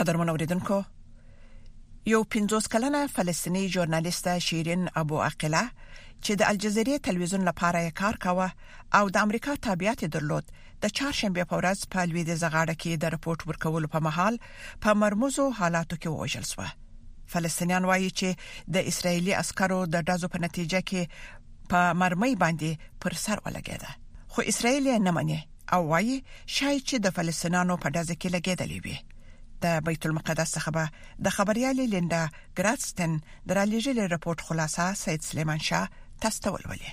قدر 0.00 0.18
من 0.22 0.30
اوریدونکو 0.32 0.80
یو 2.08 2.24
50 2.24 2.68
کلنه 2.72 3.00
فلسطینی 3.14 3.60
ژورنالیسټه 3.72 4.34
شیرین 4.48 4.82
ابو 5.00 5.16
عقله 5.28 5.62
چې 5.70 6.36
د 6.42 6.50
الجزیرې 6.50 7.00
تلویزیون 7.06 7.42
لپاره 7.48 7.80
کار 8.00 8.18
کاوه 8.26 8.44
او 8.98 9.08
د 9.16 9.24
امریکا 9.26 9.54
تابعیت 9.66 10.04
درلود 10.16 10.52
د 10.82 10.92
چهارشنبه 10.98 11.48
په 11.52 11.60
ورځ 11.60 11.90
په 11.94 12.04
لوی 12.10 12.22
د 12.28 12.36
زغړه 12.42 12.74
کې 12.84 12.92
د 13.06 13.14
رپورت 13.14 13.46
ورکولو 13.48 13.90
په 13.94 14.02
محل 14.08 14.38
په 14.86 14.94
مرموزو 15.02 15.48
حالاتو 15.62 15.98
کې 16.04 16.20
وژل 16.20 16.46
شو 16.52 16.68
فلسطینیان 17.34 17.90
وایي 17.90 18.10
چې 18.22 18.72
د 18.78 18.86
اسرایلی 18.92 19.34
عسکرو 19.40 19.80
د 19.96 20.06
دازو 20.12 20.32
په 20.36 20.42
نتیجه 20.46 20.82
کې 20.92 21.66
په 21.74 21.98
مرمۍ 22.04 22.38
باندې 22.44 23.02
پر 23.06 23.18
سر 23.24 23.44
ولګیده 23.46 24.30
خو 24.36 24.46
اسرایل 24.54 24.88
نه 25.08 25.16
مني 25.18 25.40
او 25.78 25.82
وایي 25.94 26.16
شای 26.36 26.80
چې 26.80 27.06
د 27.08 27.16
فلسطینانو 27.20 27.80
په 27.86 27.98
دازه 28.00 28.14
کې 28.20 28.34
لګیدلې 28.38 28.88
وي 28.88 28.96
د 29.64 29.66
بیت 29.86 30.02
المقدس 30.06 30.48
څخه 30.56 30.70
به 30.76 30.84
د 31.24 31.26
خبريالې 31.36 31.84
لیندا 31.92 32.22
ګراتستن 32.58 33.12
درالېجل 33.50 33.98
رپورت 34.14 34.40
خلاصه 34.48 34.84
سید 35.04 35.20
سليمان 35.30 35.60
شاه 35.68 35.86
تاسو 36.22 36.50
ولولئ 36.54 36.90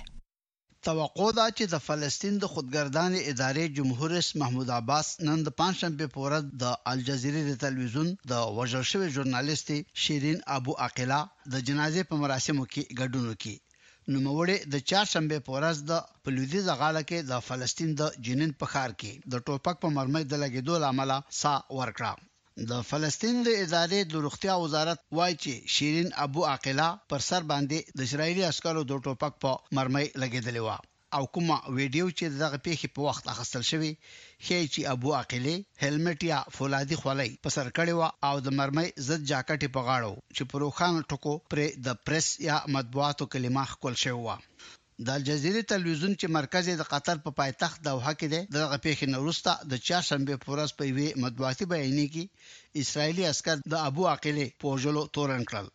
توقع 0.88 1.28
ده 1.38 1.44
چې 1.56 1.64
د 1.72 1.76
فلسطین 1.88 2.34
د 2.40 2.44
خودګردان 2.52 3.12
ادارې 3.30 3.64
جمهور 3.76 4.10
رئیس 4.16 4.30
محمود 4.40 4.68
عباس 4.78 5.06
نن 5.26 5.38
د 5.46 5.54
پنځشنبه 5.60 6.06
په 6.14 6.18
ورځ 6.24 6.44
د 6.62 6.74
الجزیره 6.92 7.42
د 7.48 7.52
تلویزیون 7.64 8.08
د 8.32 8.42
وژل 8.58 8.84
شوی 8.92 9.08
ژورنالیست 9.14 9.68
شیرین 10.04 10.38
ابو 10.56 10.72
عقلا 10.88 11.20
د 11.52 11.54
جنازې 11.68 12.02
په 12.10 12.14
مراسمو 12.22 12.64
کې 12.72 12.82
ګډون 13.00 13.24
وکړي 13.30 13.56
نو 14.10 14.16
موړې 14.26 14.56
د 14.72 14.74
چهارشنبه 14.88 15.38
په 15.46 15.50
ورځ 15.56 15.76
د 15.90 15.92
پلوځي 16.24 16.60
زغاله 16.68 17.02
کې 17.08 17.18
د 17.30 17.46
فلسطین 17.48 17.90
د 18.00 18.02
جنین 18.26 18.52
په 18.60 18.66
خار 18.74 18.90
کې 19.00 19.12
د 19.32 19.44
ټوپک 19.46 19.76
په 19.84 19.88
مرمۍ 19.96 20.22
د 20.30 20.34
لګیدو 20.44 20.74
لامل 20.84 21.10
سا 21.42 21.54
ورکړه 21.78 22.12
د 22.70 22.72
فلسطین 22.90 23.36
د 23.44 23.48
ادارې 23.64 24.00
د 24.04 24.12
روغتیا 24.24 24.54
وزارت 24.64 24.98
وایي 25.18 25.36
چې 25.42 25.52
شیرین 25.74 26.08
ابو 26.24 26.40
عاقله 26.50 26.88
پر 27.10 27.20
سر 27.28 27.40
باندې 27.52 27.78
د 27.96 27.98
اسرایلی 28.08 28.42
عسکرو 28.50 28.82
د 28.86 28.92
ټوپک 29.04 29.32
په 29.44 29.50
مرمۍ 29.76 30.06
لګیدلې 30.22 30.62
و 30.64 30.68
او 31.16 31.22
کومه 31.34 31.56
ویډیو 31.76 32.06
چې 32.18 32.24
دغه 32.42 32.58
پیښې 32.66 32.88
په 32.94 33.00
وخت 33.08 33.24
اخستل 33.32 33.62
شوی 33.70 33.92
هي 34.46 34.60
چې 34.72 34.80
ابو 34.94 35.08
عاقله 35.18 35.54
هلمټ 35.82 36.18
یا 36.32 36.38
فولادي 36.56 36.96
خولۍ 37.00 37.30
په 37.44 37.48
سر 37.56 37.66
کړی 37.76 37.92
و 37.96 38.02
او 38.28 38.36
د 38.46 38.48
مرمۍ 38.58 38.88
زد 39.08 39.20
جاکټ 39.30 39.60
په 39.74 39.80
غاړو 39.86 40.14
چې 40.36 40.42
پروخان 40.52 40.94
ټکو 41.10 41.34
پر 41.50 41.58
د 41.86 41.88
پریس 42.06 42.26
یا 42.48 42.56
مطبوعاتو 42.74 43.24
کلمه 43.32 43.64
خپل 43.74 43.92
شوی 44.02 44.22
و 44.24 44.28
د 45.06 45.08
الجزیره 45.18 45.60
ټلویزیون 45.70 46.12
چې 46.20 46.26
مرکز 46.38 46.64
د 46.80 46.84
قطر 46.92 47.16
په 47.24 47.30
پا 47.32 47.36
پایتخت 47.38 47.78
دوحه 47.88 48.12
کې 48.18 48.28
دی 48.32 48.40
دغه 48.56 48.76
پیښې 48.86 49.06
نورسته 49.14 49.52
د 49.70 49.72
چهارشنبه 49.86 50.34
په 50.42 50.48
ورځ 50.52 50.70
په 50.78 50.84
وی 50.96 51.08
مطبوعاتي 51.24 51.64
بیانیه 51.72 52.08
کې 52.14 52.24
اسرایلی 52.82 53.24
عسكر 53.32 53.56
د 53.72 53.74
ابو 53.88 54.02
عقیله 54.14 54.44
پوجلو 54.60 55.02
تورن 55.14 55.42
کړل 55.50 55.66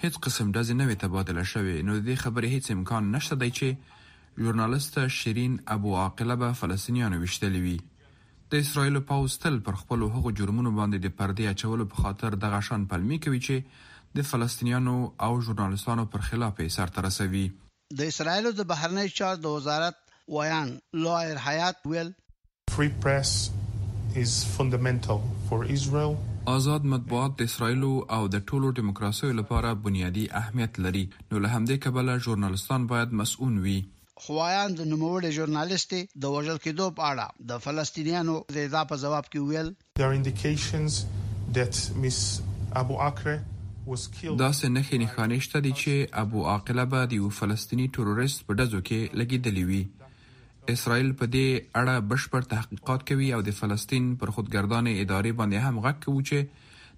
هیڅ 0.06 0.18
قسم 0.26 0.50
د 0.56 0.66
ځنه 0.72 0.98
تبادله 1.04 1.44
شوې 1.52 1.76
نو 1.90 2.00
د 2.00 2.04
دې 2.08 2.16
خبرې 2.24 2.48
هیڅ 2.56 2.66
امکان 2.76 3.14
نشته 3.14 3.36
دی 3.44 3.50
چې 3.58 4.42
ژورنالیست 4.46 4.94
شیرین 5.20 5.54
ابو 5.76 5.90
عاقله 6.02 6.34
به 6.44 6.48
فلسطینیانو 6.62 7.20
وشتلی 7.22 7.60
وي 7.68 7.76
د 8.54 8.58
اسرایل 8.66 8.96
پاوز 9.12 9.34
تل 9.46 9.58
پر 9.70 9.74
خپل 9.84 10.00
هغو 10.18 10.28
جرمونو 10.42 10.70
باندې 10.80 10.98
د 11.02 11.08
پردې 11.22 11.44
اچولو 11.54 11.84
په 11.94 11.98
خاطر 12.06 12.30
دغه 12.46 12.60
شان 12.70 12.82
پلمې 12.90 13.18
کوي 13.26 13.40
چې 13.48 13.56
د 14.16 14.20
فلسطینیانو 14.30 14.94
او 15.26 15.30
ژورنالستانو 15.44 16.04
پر 16.14 16.24
خلاف 16.28 16.58
یې 16.62 16.74
سرته 16.76 17.02
رسوي 17.06 17.42
د 18.00 18.08
اسرایل 18.14 18.48
د 18.56 18.66
بهرنی 18.72 19.04
چار 19.20 19.38
د 19.44 19.54
وزارت 19.58 20.00
ویان 20.34 20.74
لایر 21.04 21.40
حیات 21.46 21.86
ویل 21.92 22.10
free 22.72 22.90
press 23.04 23.30
is 24.24 24.34
fundamental 24.58 25.20
for 25.48 25.58
Israel 25.78 26.12
آزاد 26.56 26.84
مطبوعات 26.92 27.38
د 27.38 27.48
اسرایل 27.52 27.86
او 28.18 28.20
د 28.34 28.44
ټولو 28.52 28.72
دیموکراسیو 28.80 29.30
لپاره 29.40 29.72
بنیادی 29.88 30.26
اهمیت 30.42 30.80
لري 30.86 31.04
نو 31.32 31.40
له 31.46 31.52
همدې 31.54 31.82
کبله 31.86 32.16
ژورنالستان 32.26 32.86
باید 32.92 33.16
مسؤون 33.22 33.56
وي 33.68 33.76
خوایان 34.26 34.76
د 34.80 34.90
نوموړي 34.92 35.36
ژورنالیست 35.38 35.94
د 36.26 36.34
وژل 36.36 36.62
کېدو 36.66 36.90
په 37.00 37.08
اړه 37.14 37.48
د 37.52 37.64
فلسطینیانو 37.68 38.36
د 38.58 38.68
اضافه 38.70 39.00
جواب 39.06 39.32
کې 39.32 39.48
ویل 39.52 39.72
there 40.00 40.20
indications 40.20 41.00
that 41.60 41.82
miss 42.06 42.20
ابو 42.84 42.98
اکره 43.08 43.40
داسې 43.86 44.66
نښې 44.74 44.96
نښانې 45.02 45.38
شته 45.44 45.58
دي 45.64 45.72
چې 45.80 45.92
ابو 46.22 46.38
عاقله 46.50 46.84
به 46.92 47.00
د 47.10 47.18
یو 47.20 47.30
فلسطینی 47.38 47.86
تروریست 47.96 48.44
په 48.46 48.52
ډزو 48.58 48.80
کې 48.88 48.98
لګیدلی 49.20 49.64
وي 49.70 49.82
اسرائیل 50.74 51.10
په 51.20 51.26
دې 51.34 51.46
اړه 51.80 51.94
بشپړ 52.12 52.42
تحقیقات 52.54 53.00
کوي 53.10 53.28
او 53.36 53.40
د 53.48 53.56
فلسطین 53.60 54.04
پر 54.22 54.32
خودګردان 54.36 54.86
ادارې 54.92 55.32
باندې 55.38 55.58
هم 55.66 55.76
غږ 55.84 55.96
کوي 56.06 56.22
چې 56.28 56.38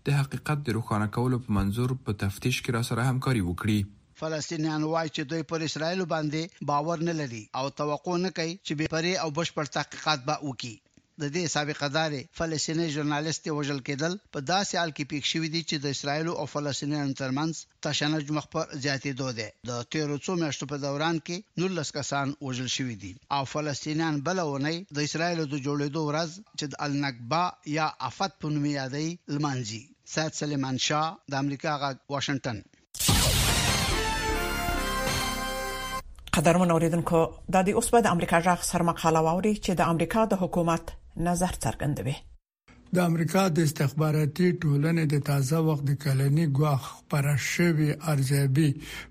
د 0.06 0.18
حقیقت 0.18 0.58
د 0.64 0.68
روښانه 0.78 1.06
کولو 1.18 1.36
په 1.46 1.56
منظور 1.58 1.96
په 2.08 2.18
تفتیش 2.24 2.60
کې 2.62 2.76
را 2.76 2.82
سره 2.92 3.08
همکاري 3.10 3.42
وکړي 3.44 3.78
فلسطینیان 4.22 4.82
وایي 4.92 5.10
چې 5.14 5.22
دوی 5.30 5.42
پر 5.50 5.58
اسرائیل 5.68 6.02
باندې 6.14 6.66
باور 6.72 7.06
نه 7.10 7.14
لري 7.20 7.42
او 7.60 7.64
توقع 7.82 8.16
نه 8.26 8.30
کوي 8.38 8.52
چې 8.66 8.72
به 8.80 8.92
پرې 8.94 9.12
او 9.22 9.28
بشپړ 9.40 9.64
تحقیقات 9.78 10.28
به 10.28 10.36
وکړي 10.48 10.74
د 11.22 11.28
دې 11.34 11.42
سابقه 11.50 11.86
داري 11.96 12.20
فلسطیني 12.38 12.84
ژورنالیست 12.92 13.44
وژل 13.56 13.76
کېدل 13.88 14.14
په 14.36 14.40
داسې 14.50 14.78
حال 14.80 14.92
کې 14.96 15.10
پیښ 15.12 15.22
شوې 15.34 15.48
دي 15.54 15.58
چې 15.70 15.76
د 15.82 15.86
اسرایل 15.96 16.26
او 16.40 16.46
فلسطینیانو 16.54 17.18
ترمنځ 17.20 17.52
تشنج 17.86 18.32
مخ 18.38 18.46
پر 18.54 18.64
زیاتې 18.84 19.10
دوه 19.20 19.32
ده 19.36 19.46
د 19.70 19.78
1300 19.82 20.38
میاشتو 20.40 20.66
په 20.72 20.80
دوران 20.84 21.16
کې 21.28 21.36
19 21.64 21.96
کسان 21.98 22.26
وژل 22.48 22.70
شوې 22.76 22.96
دي 23.02 23.12
او 23.36 23.42
فلسطینیان 23.52 24.16
بلونه 24.30 24.72
د 24.96 24.98
اسرایل 25.10 25.42
د 25.44 25.52
جوړېدو 25.66 26.00
ورځ 26.08 26.30
چې 26.58 26.66
د 26.72 26.74
النقبه 26.88 27.42
یا 27.78 27.86
افات 28.10 28.34
په 28.46 28.52
نوم 28.56 28.66
یادې 28.72 29.38
لمانځي 29.38 29.80
سات 30.16 30.32
سلیمان 30.42 30.82
شاه 30.86 31.06
د 31.36 31.40
امریکا 31.44 31.76
غا 31.84 31.92
واشنگټن 32.16 32.60
قدرمن 36.40 36.74
اوریدونکو 36.80 37.24
د 37.54 37.56
دې 37.56 37.72
اوس 37.80 37.88
په 37.96 38.04
د 38.10 38.12
امریکا 38.16 38.42
ځخ 38.48 38.58
سر 38.72 38.80
مقاله 38.92 39.24
واوري 39.30 39.54
چې 39.64 39.72
د 39.84 39.86
امریکا 39.94 40.20
د 40.36 40.44
حکومت 40.44 40.84
نظر 41.26 41.54
څرګندوي 41.64 42.14
د 42.96 42.98
امریکا 43.10 43.42
د 43.56 43.64
استخباراتي 43.68 44.48
ټولنې 44.64 45.04
د 45.12 45.22
تازه 45.28 45.58
وخت 45.68 45.84
د 45.86 45.92
کلني 46.04 46.44
غوښ 46.58 46.84
پر 47.12 47.24
شوی 47.52 47.88
ارزیابي 48.12 48.68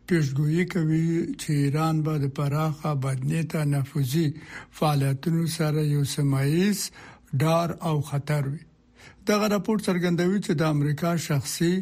پیشګوئی 0.08 0.63
کوي 0.74 1.08
چې 1.42 1.50
ایران 1.63 1.96
به 2.06 2.13
د 2.24 2.32
پراخه 2.38 2.92
بدنيته 3.08 3.60
نفوذي 3.74 4.26
فعالیتونو 4.80 5.44
سره 5.58 5.82
یو 5.94 6.04
سمایز 6.16 6.80
ډار 7.42 7.70
او 7.89 7.96
خطر 8.12 8.44
وي 8.52 8.62
دغه 9.32 9.46
راپور 9.56 9.78
څرګندوي 9.88 10.39
چې 10.46 10.52
د 10.62 10.72
امریکا 10.76 11.12
شخصي 11.28 11.74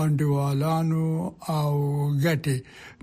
انډیوالانو 0.00 1.06
او 1.58 1.72
ګټې 2.24 2.56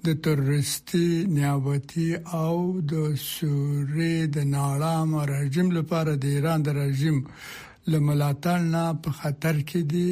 د 0.05 0.07
تروریستي 0.25 1.07
نیابتي 1.35 2.09
او 2.43 2.55
د 2.91 2.93
سوري 3.33 4.15
د 4.35 4.37
نارام 4.55 5.09
رژیم 5.35 5.67
لپاره 5.77 6.11
د 6.15 6.23
ایران 6.35 6.59
د 6.63 6.69
رژیم 6.83 7.17
لملاتړ 7.91 8.57
نه 8.73 8.83
په 9.01 9.09
خطر 9.19 9.55
کې 9.69 9.81
دي 9.91 10.09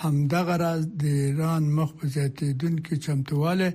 همدغه 0.00 0.56
راز 0.64 0.82
د 1.02 1.04
ایران 1.26 1.62
مخ 1.76 1.90
په 1.98 2.04
زیاتېدونکو 2.14 2.92
چمتواله 3.06 3.68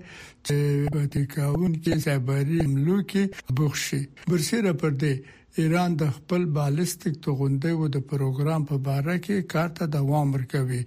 چې 0.45 0.57
په 0.95 0.99
تکاونکو 1.15 1.93
سایبري 2.05 2.57
حملو 2.65 2.97
کې 3.11 3.23
بوخشي 3.59 4.01
برسره 4.29 4.71
پر 4.83 4.91
دې 5.03 5.13
ایران 5.61 5.91
د 6.01 6.09
خپل 6.15 6.41
بالستیک 6.57 7.15
توغندې 7.27 7.71
و 7.75 7.81
د 7.95 8.03
پروګرام 8.09 8.61
په 8.71 8.75
باره 8.87 9.15
کې 9.25 9.37
کار 9.53 9.69
ته 9.77 9.83
دوام 9.97 10.27
ورکوي 10.35 10.81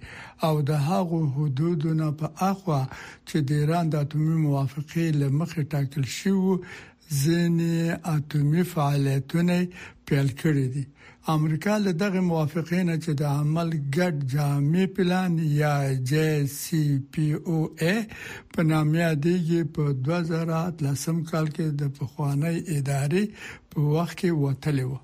او 0.47 0.53
د 0.69 0.85
هغو 0.91 1.19
حدودونو 1.37 2.07
په 2.21 2.27
اخوا 2.51 2.81
چې 3.27 3.37
د 3.49 3.59
ایران 3.61 3.85
د 3.89 3.95
اټومي 4.05 4.37
موافقه 4.45 5.03
لمخې 5.21 5.63
ټاکل 5.73 6.05
شوی 6.19 6.55
ځینې 7.21 7.73
اټومي 8.15 8.63
فعالیتونه 8.73 9.57
پیل 10.07 10.27
کړي 10.43 10.65
دي 10.75 10.85
امریکا 11.29 11.73
له 11.77 11.91
دغه 12.01 12.19
موافقین 12.27 12.87
چې 13.03 13.11
د 13.17 13.23
عمل 13.39 13.71
ګډ 13.95 14.21
جامع 14.33 14.85
پلان 14.95 15.35
یا 15.57 15.73
جی 16.11 16.47
سی 16.53 16.81
پی 17.11 17.25
او 17.33 17.57
ای 17.81 17.97
په 18.55 18.63
نامه 18.69 19.09
دیږي 19.23 19.61
په 19.75 19.83
2013 20.07 21.19
کال 21.31 21.47
کې 21.55 21.65
د 21.83 21.91
پخوانی 21.99 22.55
ادارې 22.77 23.69
په 23.71 23.79
وخت 23.91 24.17
کې 24.19 24.31
وټلې 24.41 24.85
و 24.89 24.95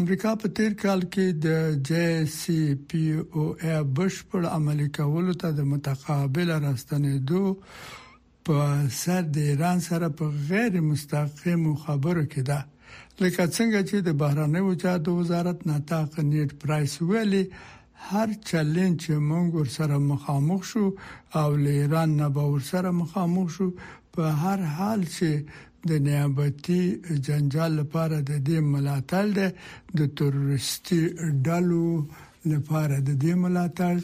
امریکا 0.00 0.34
په 0.44 0.48
تیر 0.60 0.78
کال 0.84 1.00
کې 1.10 1.26
د 1.48 1.82
جی 1.90 2.30
سی 2.38 2.60
پی 2.88 3.04
او 3.34 3.44
ای 3.62 3.82
بشپړ 3.96 4.42
عملي 4.54 4.88
کولو 5.02 5.34
ته 5.44 5.48
د 5.60 5.70
متقابل 5.74 6.54
راستنېدو 6.62 7.56
په 8.46 8.80
سر 9.02 9.22
د 9.36 9.52
ایران 9.52 9.80
سره 9.92 10.14
په 10.18 10.30
غیر 10.48 10.80
مستقیم 10.92 11.70
خبرو 11.86 12.24
کې 12.26 12.50
ده 12.52 12.64
لکه 13.22 13.42
څنګه 13.56 13.78
چې 13.88 13.96
د 14.08 14.10
بهرانه 14.20 14.60
وجاتو 14.68 15.10
وزارت 15.20 15.58
ناتاق 15.70 16.10
نیټ 16.30 16.50
پرایس 16.62 16.92
ویلي 17.10 17.44
هر 18.10 18.28
چیلنج 18.48 18.92
چې 19.04 19.12
موږ 19.30 19.46
ورسره 19.58 19.96
مخامخ 20.10 20.60
شو 20.72 20.84
او 21.40 21.48
له 21.62 21.70
ایران 21.80 22.10
نه 22.20 22.28
به 22.36 22.44
ورسره 22.52 22.90
مخامخ 23.00 23.46
شو 23.56 23.66
په 24.14 24.24
هر 24.42 24.58
حال 24.76 25.00
چې 25.16 25.30
د 25.88 26.00
نیابتي 26.06 26.82
جنجال 27.26 27.70
لپاره 27.80 28.16
د 28.30 28.40
دې 28.48 28.58
ملاتړ 28.74 29.24
ده 29.38 29.48
د 29.98 30.14
تروریستي 30.20 31.02
ډلو 31.46 31.86
لپاره 32.52 32.96
د 33.08 33.10
دې 33.22 33.32
ملاتړ 33.42 33.94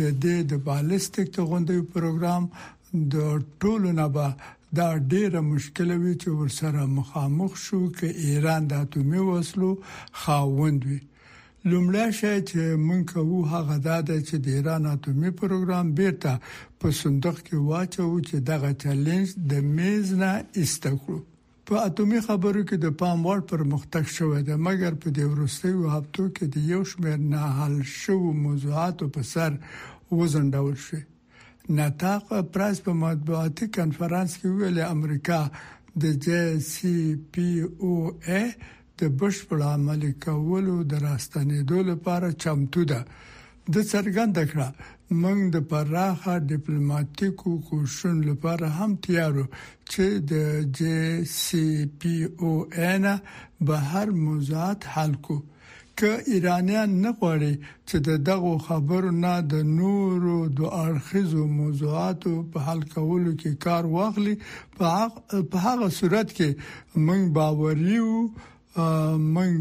د 0.00 0.02
دې 0.24 0.36
د 0.50 0.64
بالستیک 0.66 1.26
توغندوی 1.36 1.82
پروګرام 1.94 2.42
د 3.12 3.14
ټولو 3.64 3.88
نه 4.00 4.06
به 4.14 4.26
دا 4.78 4.88
ډیره 5.12 5.40
مشکله 5.52 5.94
وی 6.02 6.12
چې 6.22 6.28
ورسره 6.40 6.82
مخامخ 6.98 7.52
شو 7.66 7.78
چې 7.98 8.06
ایران 8.26 8.68
د 8.72 8.84
اټومي 8.84 9.20
وسلو 9.30 9.70
خاوند 10.24 10.84
وي 10.90 10.98
لومړی 11.70 12.04
شی 12.18 12.34
چې 12.48 12.60
مونږ 12.86 13.02
کوو 13.14 13.38
هغه 13.54 13.76
دا 13.88 13.96
چې 14.28 14.34
د 14.44 14.60
ایران 14.60 14.84
اټومي 14.94 15.30
پروګرام 15.42 15.86
بیرته 16.02 16.36
په 16.84 16.88
صندوق 17.00 17.38
کې 17.46 17.64
واچو 17.72 18.06
چې 18.30 18.44
دغه 18.52 18.70
چیلنج 18.86 19.34
د 19.54 19.68
میز 19.76 20.14
نه 20.24 20.32
استکړو 20.62 21.18
په 21.66 21.84
اټومي 21.88 22.20
خبرو 22.30 22.62
کې 22.68 22.76
د 22.84 22.86
پام 23.04 23.18
وړ 23.28 23.40
پرمختګ 23.52 24.04
شوې 24.18 24.40
ده 24.48 24.54
مګر 24.68 24.92
په 25.04 25.08
دې 25.16 25.24
وروستیو 25.36 25.90
هفتو 25.98 26.24
کې 26.34 26.54
د 26.54 26.72
یو 26.72 26.80
شمېر 26.92 27.18
نه 27.36 27.54
حل 27.60 27.76
شوو 28.00 28.32
موضوعاتو 28.46 29.10
په 29.18 29.30
سر 29.36 29.58
وزن 30.20 30.46
ډول 30.56 30.76
شوی 30.86 31.02
نتاق 31.78 32.28
پرایس 32.52 32.78
په 32.84 32.92
مطبوعاتي 33.02 33.66
کنفرانس 33.74 34.32
کې 34.38 34.48
ویل 34.60 34.78
امریکا 34.94 35.38
د 36.04 36.22
جی 36.26 36.40
سی 36.70 36.94
پی 37.32 37.48
او 37.82 37.90
ا 38.38 38.40
د 38.98 39.00
بشپړ 39.18 39.58
عمل 39.72 40.02
کولو 40.24 40.76
د 40.92 41.02
راستنېدو 41.06 41.78
لپاره 41.90 42.28
چمتو 42.44 42.82
ده 42.94 43.00
د 43.04 43.86
څرګند 43.92 44.34
کړه 44.50 44.68
موږ 45.20 45.38
د 45.54 45.64
پراخه 45.74 46.34
ډیپلوماټیکو 46.50 47.50
کوشن 47.70 48.16
لپاره 48.30 48.66
هم 48.80 48.90
تیارو 49.06 49.46
چې 49.90 50.04
د 50.30 50.32
جی 50.76 50.98
سی 51.40 51.64
پی 52.02 52.16
او 52.40 52.50
ا 52.56 53.00
نه 53.04 53.14
به 53.66 53.76
هر 53.94 54.06
موضوعات 54.24 54.80
حل 54.96 55.12
کوو 55.28 55.40
ک 56.00 56.04
ایرانیان 56.32 56.90
نه 57.04 57.10
غواړي 57.18 57.52
چې 57.88 57.96
د 58.08 58.20
دغو 58.28 58.52
خبرو 58.66 59.10
نه 59.24 59.32
د 59.54 59.64
نورو 59.78 60.36
د 60.58 60.68
ارخیزو 60.84 61.42
موضوعاتو 61.58 62.30
په 62.52 62.58
حل 62.68 62.80
کولو 62.94 63.32
کې 63.40 63.50
کار 63.64 63.88
واخلي 63.94 64.34
په 64.76 65.58
هغه 65.66 65.88
صورت 65.98 66.28
کې 66.38 66.50
موږ 67.08 67.22
باوریو 67.36 68.10
موږ 69.34 69.54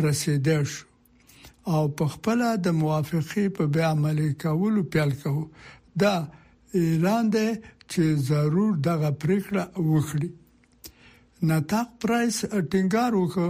رسیدل 0.07 0.63
شو 0.75 0.85
او 1.77 1.83
په 2.03 2.07
خپل 2.15 2.45
د 2.69 2.79
موافقه 2.83 3.43
په 3.59 3.67
بیا 3.79 3.91
عملي 3.97 4.29
کولو 4.45 4.85
پیل 4.95 5.11
کوو 5.25 5.43
دا 6.05 6.13
ایران 6.83 7.29
د 7.35 7.51
چې 7.91 8.03
ضرور 8.29 8.71
دغه 8.89 9.09
پریکړه 9.23 9.63
وکړي 9.91 10.29
نتاق 11.49 11.87
پرایس 12.03 12.37
ټینګار 12.71 13.11
وکړ 13.17 13.49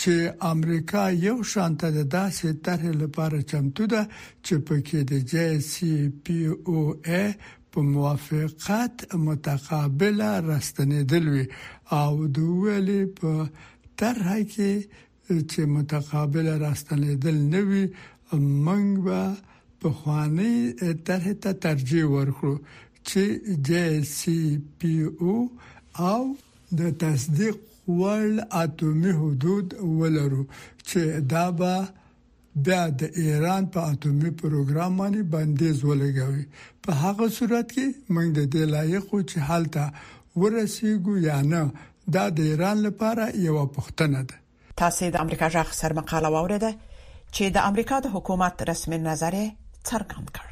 چې 0.00 0.14
امریکا 0.52 1.02
یو 1.26 1.36
شانته 1.52 1.88
د 1.98 2.00
داسې 2.18 2.48
طرح 2.66 2.86
لپاره 3.02 3.36
چمتو 3.50 3.84
ده 3.92 4.02
چې 4.44 4.54
پکې 4.66 5.00
د 5.10 5.12
جی 5.32 5.50
سی 5.70 5.92
پی 6.24 6.38
او 6.68 6.78
ا 7.20 7.22
په 7.70 7.80
موافقت 7.94 8.94
متقابله 9.28 10.30
راستنېدل 10.50 11.24
وي 11.34 11.46
او 12.00 12.12
د 12.36 12.36
ویلې 12.62 13.02
په 13.18 13.30
طرح 14.00 14.28
کې 14.54 14.72
چې 15.50 15.60
متقابله 15.76 16.52
راستنېدل 16.66 17.36
نه 17.54 17.60
وي 17.70 17.84
منګ 18.66 18.90
به 19.06 19.22
په 19.80 19.88
خواني 19.98 20.54
طرح 21.08 21.26
ته 21.42 21.50
ترجیح 21.64 22.04
ورکړو 22.16 22.54
چې 23.10 23.56
جې 23.68 24.10
سي 24.16 24.38
پي 24.82 24.92
او 25.24 25.34
او 26.08 26.20
د 26.78 26.94
تصدیق 27.02 27.58
ول 28.00 28.28
اټومي 28.62 29.12
حدود 29.20 29.66
ولرو 29.98 30.42
چې 30.88 31.00
دا 31.34 31.44
به 31.60 31.74
بیا 32.68 32.82
د 33.02 33.18
ایران 33.22 33.62
په 33.74 33.80
اټومي 33.94 34.30
پروګرام 34.42 34.92
باندې 35.02 35.22
بندیز 35.34 35.76
ولګوي 35.88 36.44
په 36.86 36.90
هغه 37.02 37.26
صورت 37.40 37.66
کې 37.74 37.86
موږ 38.14 38.26
د 38.38 38.48
دې 38.52 38.64
لایق 38.76 39.06
چې 39.30 39.36
حالت 39.50 39.74
ورسیږو 40.40 41.14
یا 41.28 41.36
نه 41.52 41.62
دا 42.16 42.24
د 42.38 42.48
ایران 42.54 42.76
لپاره 42.86 43.24
یو 43.46 43.58
پوښتنه 43.76 44.20
ده 44.32 44.36
تاسو 44.80 45.02
د 45.18 45.22
امریکا 45.26 45.46
ځخ 45.58 45.68
سر 45.82 45.90
مقاله 46.00 46.28
واوریده 46.38 46.72
چې 47.34 47.44
د 47.58 47.70
امریکا 47.72 47.96
د 48.08 48.16
حکومت 48.16 48.54
رسمي 48.72 48.98
نظر 49.10 49.34
څرګند 49.88 50.28
کړ 50.36 50.48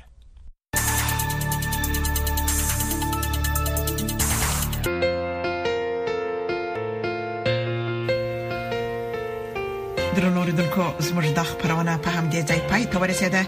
ګران 10.22 10.36
اوریدونکو 10.40 10.84
زموږ 11.06 11.26
د 11.38 11.40
خبرونه 11.50 11.92
په 12.04 12.10
همدې 12.16 12.40
ځای 12.48 12.60
پای 12.70 12.82
ته 12.90 12.96
ورسیده 13.02 13.42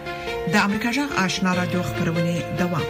د 0.53 0.55
امریکا 0.67 0.89
جغ 0.97 1.11
آشنا 1.25 1.51
رادیو 1.61 1.81
خبرونه 1.89 2.33
دوام 2.61 2.83